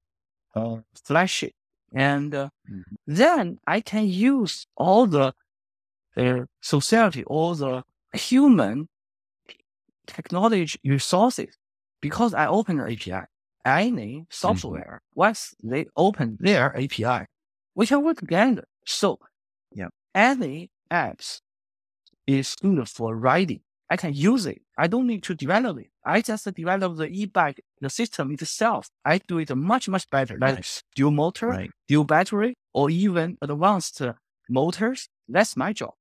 uh, 0.54 0.76
flagship. 1.04 1.52
And 1.94 2.34
uh, 2.34 2.48
mm-hmm. 2.70 2.82
then 3.06 3.58
I 3.66 3.80
can 3.80 4.06
use 4.06 4.66
all 4.76 5.06
the 5.06 5.32
uh, 6.16 6.40
society, 6.60 7.24
all 7.24 7.54
the 7.54 7.82
human 8.12 8.88
technology 10.06 10.78
resources 10.84 11.56
because 12.00 12.34
I 12.34 12.46
open 12.46 12.78
the 12.78 12.92
API. 12.92 13.26
Any 13.66 14.26
software, 14.28 15.00
mm-hmm. 15.00 15.20
once 15.20 15.54
they 15.62 15.86
open 15.96 16.36
their 16.38 16.76
API, 16.76 17.24
we 17.74 17.86
can 17.86 18.02
work 18.02 18.18
together. 18.18 18.64
So, 18.86 19.18
yeah, 19.72 19.88
any 20.14 20.70
apps 20.90 21.40
is 22.26 22.54
good 22.60 22.88
for 22.88 23.16
writing. 23.16 23.60
I 23.90 23.96
can 23.96 24.14
use 24.14 24.46
it. 24.46 24.62
I 24.78 24.86
don't 24.86 25.06
need 25.06 25.22
to 25.24 25.34
develop 25.34 25.78
it. 25.78 25.90
I 26.04 26.20
just 26.20 26.52
develop 26.54 26.96
the 26.96 27.06
e-bike, 27.06 27.62
the 27.80 27.90
system 27.90 28.32
itself. 28.32 28.88
I 29.04 29.18
do 29.18 29.38
it 29.38 29.54
much, 29.54 29.88
much 29.88 30.08
better. 30.10 30.38
Like 30.38 30.56
nice. 30.56 30.82
dual 30.94 31.10
motor, 31.10 31.48
right. 31.48 31.70
dual 31.86 32.04
battery, 32.04 32.54
or 32.72 32.90
even 32.90 33.36
advanced 33.42 34.00
motors. 34.48 35.08
That's 35.28 35.56
my 35.56 35.72
job. 35.72 35.92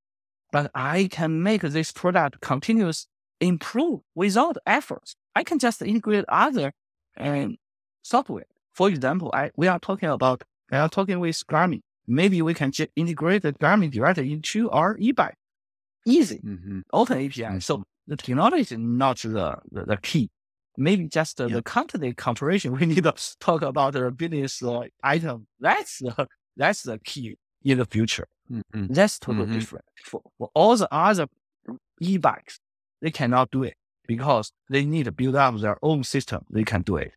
But 0.51 0.71
I 0.73 1.07
can 1.11 1.43
make 1.43 1.61
this 1.61 1.91
product 1.91 2.41
continuous 2.41 3.07
improve 3.41 3.99
without 4.15 4.57
effort. 4.65 5.13
I 5.35 5.43
can 5.43 5.59
just 5.59 5.81
integrate 5.81 6.25
other 6.29 6.73
um, 7.19 7.57
software. 8.01 8.45
For 8.73 8.89
example, 8.89 9.29
I, 9.33 9.51
we 9.55 9.67
are 9.67 9.79
talking 9.79 10.09
about 10.09 10.43
we 10.71 10.77
are 10.77 10.89
talking 10.89 11.19
with 11.19 11.35
Garmin. 11.47 11.81
Maybe 12.07 12.41
we 12.41 12.53
can 12.53 12.71
just 12.71 12.89
integrate 12.95 13.43
the 13.43 13.53
Garmin 13.53 13.91
directly 13.91 14.33
into 14.33 14.69
our 14.71 14.97
e-bike. 14.97 15.35
Easy, 16.05 16.39
mm-hmm. 16.39 16.81
open 16.91 17.17
API. 17.17 17.43
Mm-hmm. 17.43 17.59
So 17.59 17.83
the 18.07 18.17
technology 18.17 18.61
is 18.61 18.71
not 18.73 19.19
the, 19.19 19.57
the, 19.71 19.85
the 19.85 19.97
key. 19.97 20.29
Maybe 20.75 21.07
just 21.07 21.37
the, 21.37 21.45
yep. 21.45 21.53
the 21.53 21.61
content 21.61 22.17
comparison. 22.17 22.73
We 22.73 22.85
need 22.85 23.03
to 23.03 23.13
talk 23.39 23.61
about 23.61 23.93
the 23.93 24.11
business 24.11 24.61
uh, 24.63 24.81
item. 25.03 25.47
That's 25.59 25.99
the 25.99 26.27
that's 26.57 26.83
the 26.83 26.99
key 26.99 27.37
in 27.63 27.77
the 27.77 27.85
future. 27.85 28.27
Mm-hmm. 28.51 28.87
That's 28.93 29.19
totally 29.19 29.45
mm-hmm. 29.45 29.53
different. 29.53 29.85
For, 30.03 30.21
for 30.37 30.49
all 30.53 30.75
the 30.75 30.93
other 30.93 31.27
e-bikes, 32.01 32.59
they 33.01 33.11
cannot 33.11 33.51
do 33.51 33.63
it 33.63 33.75
because 34.07 34.51
they 34.69 34.83
need 34.83 35.05
to 35.05 35.11
build 35.11 35.35
up 35.35 35.57
their 35.59 35.77
own 35.81 36.03
system. 36.03 36.45
They 36.49 36.63
can 36.63 36.81
do 36.81 36.97
it 36.97 37.13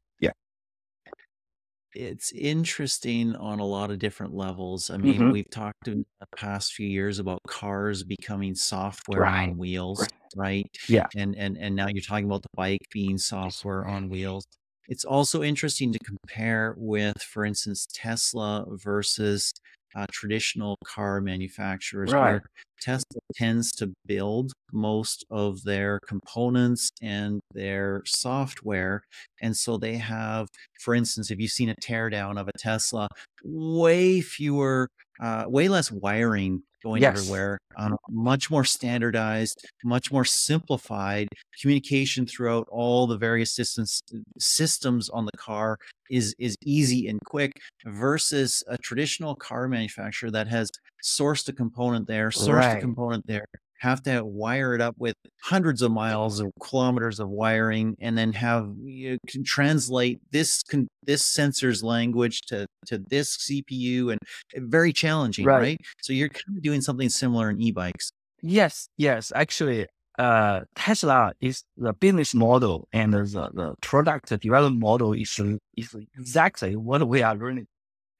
it's 1.96 2.32
interesting 2.32 3.34
on 3.36 3.58
a 3.58 3.64
lot 3.64 3.90
of 3.90 3.98
different 3.98 4.34
levels. 4.34 4.90
I 4.90 4.98
mean, 4.98 5.14
mm-hmm. 5.14 5.30
we've 5.30 5.50
talked 5.50 5.88
in 5.88 6.04
the 6.20 6.26
past 6.36 6.74
few 6.74 6.86
years 6.86 7.18
about 7.18 7.40
cars 7.48 8.02
becoming 8.04 8.54
software 8.54 9.22
right. 9.22 9.48
on 9.48 9.56
wheels, 9.56 10.06
right? 10.36 10.68
Yeah. 10.88 11.06
And 11.16 11.34
and 11.36 11.56
and 11.56 11.74
now 11.74 11.88
you're 11.88 12.02
talking 12.02 12.26
about 12.26 12.42
the 12.42 12.50
bike 12.54 12.86
being 12.92 13.18
software 13.18 13.86
on 13.86 14.08
wheels. 14.08 14.46
It's 14.88 15.04
also 15.04 15.42
interesting 15.42 15.92
to 15.92 15.98
compare 15.98 16.74
with, 16.78 17.20
for 17.20 17.44
instance, 17.44 17.88
Tesla 17.92 18.66
versus 18.68 19.52
uh, 19.94 20.06
traditional 20.12 20.76
car 20.84 21.20
manufacturers, 21.20 22.12
right. 22.12 22.32
where 22.32 22.42
Tesla 22.80 23.20
tends 23.34 23.72
to 23.72 23.92
build 24.06 24.52
most 24.72 25.24
of 25.30 25.62
their 25.64 26.00
components 26.06 26.90
and 27.02 27.40
their 27.52 28.02
software. 28.04 29.02
And 29.40 29.56
so 29.56 29.78
they 29.78 29.96
have, 29.96 30.48
for 30.80 30.94
instance, 30.94 31.30
if 31.30 31.40
you've 31.40 31.50
seen 31.50 31.70
a 31.70 31.74
teardown 31.76 32.38
of 32.38 32.48
a 32.48 32.58
Tesla, 32.58 33.08
way 33.44 34.20
fewer, 34.20 34.88
uh, 35.20 35.44
way 35.46 35.68
less 35.68 35.90
wiring 35.90 36.62
going 36.82 37.02
yes. 37.02 37.18
everywhere, 37.18 37.58
um, 37.76 37.96
much 38.08 38.50
more 38.50 38.64
standardized, 38.64 39.66
much 39.84 40.12
more 40.12 40.24
simplified 40.24 41.28
communication 41.60 42.26
throughout 42.26 42.66
all 42.70 43.06
the 43.06 43.16
various 43.16 43.54
systems 43.54 44.02
systems 44.38 45.08
on 45.08 45.24
the 45.24 45.36
car 45.36 45.78
is 46.10 46.34
is 46.38 46.56
easy 46.62 47.08
and 47.08 47.20
quick 47.24 47.52
versus 47.84 48.62
a 48.68 48.78
traditional 48.78 49.34
car 49.34 49.68
manufacturer 49.68 50.30
that 50.30 50.48
has 50.48 50.70
sourced 51.04 51.48
a 51.48 51.52
component 51.52 52.06
there, 52.06 52.30
sourced 52.30 52.54
right. 52.54 52.78
a 52.78 52.80
component 52.80 53.26
there, 53.26 53.46
have 53.78 54.02
to 54.02 54.24
wire 54.24 54.74
it 54.74 54.80
up 54.80 54.94
with 54.98 55.14
hundreds 55.42 55.82
of 55.82 55.92
miles 55.92 56.40
of 56.40 56.50
kilometers 56.60 57.20
of 57.20 57.28
wiring 57.28 57.94
and 58.00 58.16
then 58.16 58.32
have 58.32 58.68
you 58.82 59.18
can 59.28 59.44
translate 59.44 60.18
this 60.30 60.62
con, 60.62 60.88
this 61.02 61.24
sensor's 61.24 61.82
language 61.82 62.42
to 62.42 62.66
to 62.86 62.98
this 63.10 63.36
cpu 63.36 64.10
and 64.10 64.18
eh, 64.54 64.60
very 64.62 64.92
challenging 64.92 65.44
right, 65.44 65.60
right? 65.60 65.78
so 66.00 66.12
you're 66.12 66.28
kind 66.28 66.56
of 66.56 66.62
doing 66.62 66.80
something 66.80 67.08
similar 67.08 67.50
in 67.50 67.60
e-bikes 67.60 68.10
yes 68.42 68.88
yes 68.96 69.30
actually 69.34 69.86
uh, 70.18 70.60
Tesla 70.74 71.32
is 71.40 71.64
the 71.76 71.92
business 71.92 72.34
model 72.34 72.88
and 72.92 73.12
the, 73.12 73.50
the 73.54 73.74
product 73.82 74.28
development 74.40 74.80
model 74.80 75.12
is, 75.12 75.38
is 75.76 75.94
exactly 76.18 76.76
what 76.76 77.06
we 77.06 77.22
are 77.22 77.34
learning. 77.34 77.66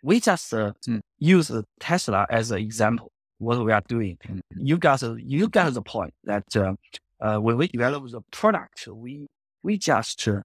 We 0.03 0.21
just 0.21 0.53
uh, 0.53 0.73
mm. 0.87 1.01
use 1.19 1.51
Tesla 1.81 2.27
as 2.31 2.51
an 2.51 2.59
example 2.59 3.11
what 3.39 3.65
we 3.65 3.73
are 3.73 3.83
doing. 3.87 4.19
You 4.57 4.79
got 4.79 5.03
you 5.19 5.49
got 5.49 5.73
the 5.75 5.83
point 5.83 6.15
that 6.25 6.57
uh, 6.57 6.75
uh, 7.21 7.39
when 7.39 7.57
we 7.57 7.69
develop 7.69 8.11
the 8.11 8.21
product, 8.31 8.89
we 8.89 9.27
we 9.63 9.79
just 9.79 10.27
uh, 10.29 10.41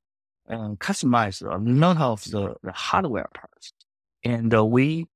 customize 0.50 1.42
a 1.42 1.58
lot 1.58 1.98
of 1.98 2.24
the, 2.26 2.56
the 2.64 2.72
hardware 2.72 3.30
parts, 3.34 3.72
and 4.24 4.54
uh, 4.54 4.66
we 4.66 5.08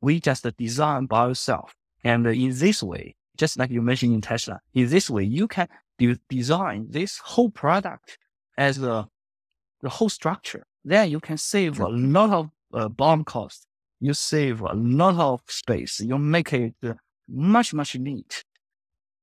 we 0.00 0.20
just 0.20 0.46
design 0.56 1.06
by 1.06 1.20
ourselves. 1.26 1.72
And 2.02 2.26
in 2.26 2.50
this 2.54 2.82
way, 2.82 3.14
just 3.36 3.58
like 3.58 3.70
you 3.70 3.82
mentioned 3.82 4.14
in 4.14 4.20
Tesla, 4.20 4.60
in 4.74 4.88
this 4.88 5.10
way 5.10 5.24
you 5.24 5.48
can 5.48 5.68
de- 5.98 6.18
design 6.28 6.86
this 6.90 7.18
whole 7.18 7.50
product 7.50 8.18
as 8.56 8.78
the 8.78 9.06
the 9.82 9.88
whole 9.88 10.08
structure. 10.08 10.66
Then 10.84 11.10
you 11.10 11.20
can 11.20 11.38
save 11.38 11.80
a 11.80 11.88
lot 11.88 12.30
of 12.30 12.50
uh, 12.72 12.88
BOM 12.88 13.24
cost. 13.24 13.66
You 14.00 14.14
save 14.14 14.60
a 14.60 14.74
lot 14.74 15.16
of 15.18 15.42
space. 15.46 16.00
You 16.00 16.18
make 16.18 16.52
it 16.52 16.74
much, 17.28 17.72
much 17.72 17.96
neat. 17.96 18.44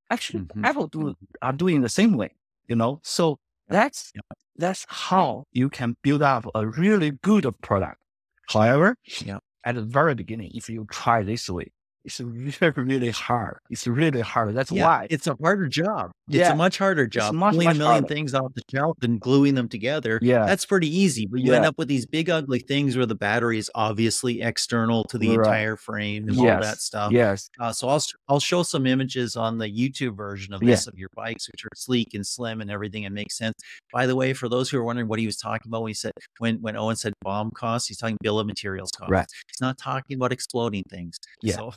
Actually, 0.10 0.44
mm-hmm. 0.44 0.66
Apple 0.66 0.88
do, 0.88 1.00
mm-hmm. 1.00 1.12
are 1.42 1.54
doing 1.54 1.82
the 1.82 1.90
same 1.90 2.18
way, 2.18 2.36
you 2.68 2.76
know? 2.76 3.00
So 3.04 3.40
that's, 3.70 4.12
yeah. 4.16 4.22
that's 4.56 4.86
how 4.88 5.46
you 5.52 5.70
can 5.70 5.96
build 6.02 6.22
up 6.22 6.46
a 6.56 6.66
really 6.66 7.12
good 7.12 7.46
product. 7.62 8.02
However, 8.50 8.98
yeah. 9.24 9.38
at 9.64 9.76
the 9.76 9.84
very 9.84 10.16
beginning, 10.16 10.52
if 10.54 10.70
you 10.70 10.88
try 10.92 11.24
this 11.24 11.50
way, 11.50 11.72
it's 12.04 12.20
really, 12.20 12.74
really 12.76 13.12
hard. 13.12 13.58
It's 13.70 13.88
really 13.88 14.22
hard. 14.22 14.56
That's 14.56 14.72
yeah, 14.72 14.86
why 14.86 15.08
it's 15.10 15.28
a 15.28 15.36
harder 15.42 15.68
job. 15.68 16.12
It's 16.40 16.50
a 16.50 16.56
much 16.56 16.78
harder 16.78 17.08
job. 17.08 17.34
much, 17.34 17.54
Pulling 17.54 17.66
much 17.68 17.76
a 17.76 17.80
million 17.80 18.04
harder. 18.04 18.08
things 18.14 18.34
off 18.34 18.54
the 18.56 18.62
shelf 18.72 18.98
and 19.02 19.20
gluing 19.20 19.56
them 19.56 19.68
together. 19.68 20.20
Yeah. 20.22 20.46
That's 20.46 20.66
pretty 20.66 20.88
easy. 20.88 21.26
But 21.26 21.42
you 21.42 21.54
end 21.54 21.66
up 21.66 21.78
with 21.78 21.88
these 21.88 22.06
big 22.06 22.30
ugly 22.30 22.60
things 22.60 22.96
where 22.98 23.06
the 23.06 23.16
battery 23.16 23.58
is 23.58 23.70
obviously 23.76 24.42
external 24.42 25.04
to 25.06 25.18
the 25.18 25.30
Right. 25.38 25.46
entire 25.46 25.76
frame 25.76 26.28
and 26.30 26.38
all 26.40 26.46
that 26.46 26.80
stuff. 26.80 27.12
Yes. 27.12 27.50
Uh, 27.60 27.72
so 27.74 27.88
I'll 27.90 28.02
I'll 28.28 28.40
show 28.40 28.64
some 28.64 28.86
images 28.86 29.36
on 29.36 29.58
the 29.58 29.68
YouTube 29.70 30.16
version 30.16 30.54
of 30.54 30.62
Yeah. 30.64 30.72
this 30.72 30.88
of 30.88 30.98
your 30.98 31.10
bikes, 31.16 31.48
which 31.52 31.66
are 31.66 31.70
sleek 31.76 32.14
and 32.14 32.26
slim 32.26 32.62
and 32.62 32.70
everything 32.72 33.06
and 33.06 33.14
makes 33.16 33.38
sense. 33.38 33.56
By 33.94 34.06
the 34.08 34.16
way, 34.16 34.34
for 34.34 34.48
those 34.50 34.70
who 34.70 34.78
are 34.78 34.84
wondering 34.84 35.08
what 35.08 35.20
he 35.20 35.26
was 35.26 35.38
talking 35.38 35.70
about 35.70 35.82
when 35.84 35.90
he 35.90 35.94
said 35.94 36.12
when 36.40 36.58
when 36.62 36.76
Owen 36.76 36.96
said 36.96 37.14
bomb 37.22 37.52
costs, 37.52 37.88
he's 37.88 37.98
talking 37.98 38.18
bill 38.22 38.40
of 38.40 38.48
materials 38.48 38.90
costs. 38.98 39.12
Right. 39.12 39.28
He's 39.50 39.62
not 39.62 39.78
talking 39.78 40.16
about 40.16 40.32
exploding 40.32 40.84
things. 40.90 41.18
Yeah. 41.42 41.56
So 41.56 41.74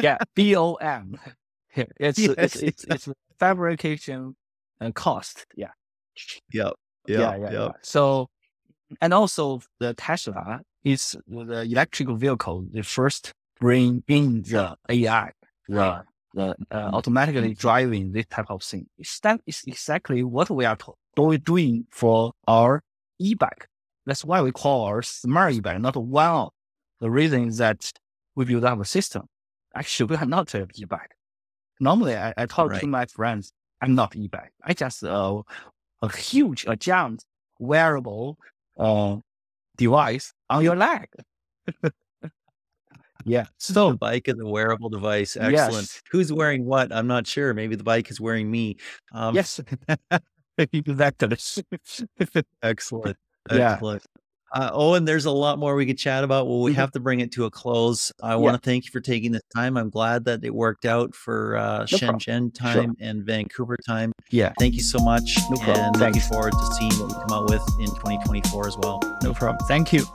Yeah. 0.00 0.18
B 0.34 0.56
O 0.56 0.74
M. 0.74 1.18
It's 1.98 2.20
Yes, 2.20 2.38
it's 2.38 2.56
it's 2.56 2.84
it's 2.84 3.08
fabrication 3.38 4.36
and 4.80 4.94
cost. 4.94 5.46
Yeah. 5.56 5.68
yep. 6.52 6.72
yeah, 7.06 7.18
Yep. 7.18 7.18
yeah, 7.18 7.36
Yep. 7.42 7.52
yeah. 7.52 7.68
So, 7.82 8.28
and 9.00 9.12
also 9.14 9.60
the 9.80 9.94
Tesla 9.94 10.60
is 10.84 11.16
the 11.26 11.62
electrical 11.62 12.16
vehicle, 12.16 12.66
the 12.72 12.82
first 12.82 13.32
bring 13.60 14.02
in 14.08 14.42
the 14.42 14.76
AI, 14.88 15.30
the, 15.68 16.04
the 16.34 16.54
uh, 16.70 16.90
automatically 16.92 17.54
driving 17.54 18.12
this 18.12 18.26
type 18.26 18.50
of 18.50 18.62
thing. 18.62 18.86
It's, 18.98 19.18
that 19.20 19.40
is 19.46 19.62
exactly 19.66 20.22
what 20.22 20.50
we 20.50 20.64
are 20.64 20.76
do- 21.16 21.38
doing 21.38 21.86
for 21.90 22.32
our 22.46 22.82
e-bike. 23.18 23.66
That's 24.06 24.24
why 24.24 24.42
we 24.42 24.52
call 24.52 24.84
our 24.84 25.00
smart 25.02 25.54
e-bike, 25.54 25.80
not 25.80 25.96
one. 25.96 26.48
The 27.00 27.10
reason 27.10 27.48
is 27.48 27.56
that 27.58 27.90
we 28.34 28.44
build 28.44 28.64
up 28.64 28.80
a 28.80 28.84
system. 28.84 29.26
Actually, 29.74 30.10
we 30.10 30.16
are 30.16 30.26
not 30.26 30.52
an 30.54 30.68
e-bike. 30.76 31.13
Normally, 31.80 32.16
I, 32.16 32.32
I 32.36 32.46
talk 32.46 32.70
Right. 32.70 32.80
to 32.80 32.86
my 32.86 33.06
friends, 33.06 33.52
I'm 33.80 33.94
not 33.94 34.14
e-bike. 34.16 34.52
I 34.62 34.74
just 34.74 35.02
uh, 35.04 35.42
a 36.02 36.16
huge, 36.16 36.64
a 36.68 36.76
giant 36.76 37.24
wearable 37.58 38.38
uh, 38.78 39.16
device 39.76 40.32
on 40.50 40.62
your 40.64 40.76
leg. 40.76 41.08
yeah. 43.24 43.44
The 43.44 43.50
So 43.58 43.96
bike 43.96 44.28
is 44.28 44.38
a 44.38 44.46
wearable 44.46 44.88
device. 44.90 45.36
Excellent. 45.36 45.52
yes, 45.52 46.02
Who's 46.10 46.32
wearing 46.32 46.64
what? 46.64 46.92
I'm 46.92 47.06
not 47.06 47.26
sure. 47.26 47.54
Maybe 47.54 47.76
the 47.76 47.84
bike 47.84 48.10
is 48.10 48.20
wearing 48.20 48.50
me. 48.50 48.76
Um, 49.12 49.34
yes, 49.34 49.60
exactly. 50.58 51.36
Excellent. 52.62 53.16
Yeah. 53.50 53.78
Uh, 54.54 54.70
Owen, 54.72 55.04
there's 55.04 55.24
a 55.24 55.30
lot 55.32 55.58
more 55.58 55.74
we 55.74 55.84
could 55.84 55.98
chat 55.98 56.22
about. 56.22 56.46
Well, 56.46 56.60
we 56.60 56.72
Mhm. 56.72 56.76
have 56.76 56.92
to 56.92 57.00
bring 57.00 57.18
it 57.20 57.32
to 57.32 57.44
a 57.44 57.50
close. 57.50 58.12
I 58.22 58.30
Yeah. 58.30 58.34
want 58.36 58.54
to 58.62 58.70
thank 58.70 58.84
you 58.84 58.90
for 58.92 59.00
taking 59.00 59.32
the 59.32 59.40
time. 59.54 59.76
I'm 59.76 59.90
glad 59.90 60.24
that 60.26 60.44
it 60.44 60.54
worked 60.54 60.84
out 60.84 61.12
for 61.14 61.56
uh, 61.56 61.78
No 61.90 61.98
problem. 61.98 62.18
Shenzhen 62.20 62.56
Sure. 62.56 62.72
time 62.72 62.96
and 63.00 63.24
Vancouver 63.24 63.76
time. 63.84 64.12
Yeah. 64.30 64.52
Thank 64.58 64.74
you 64.74 64.82
so 64.82 65.00
much. 65.00 65.36
No 65.50 65.56
problem. 65.56 65.76
And 65.86 65.96
looking 65.96 66.12
Thanks. 66.14 66.28
forward 66.28 66.52
to 66.52 66.66
seeing 66.78 66.92
what 67.00 67.08
we 67.08 67.14
come 67.14 67.32
out 67.32 67.48
with 67.50 67.62
in 67.80 67.86
2024 67.96 68.68
as 68.68 68.76
well. 68.78 69.00
No 69.22 69.34
problem. 69.34 69.66
Thank 69.66 69.92
you. 69.92 70.06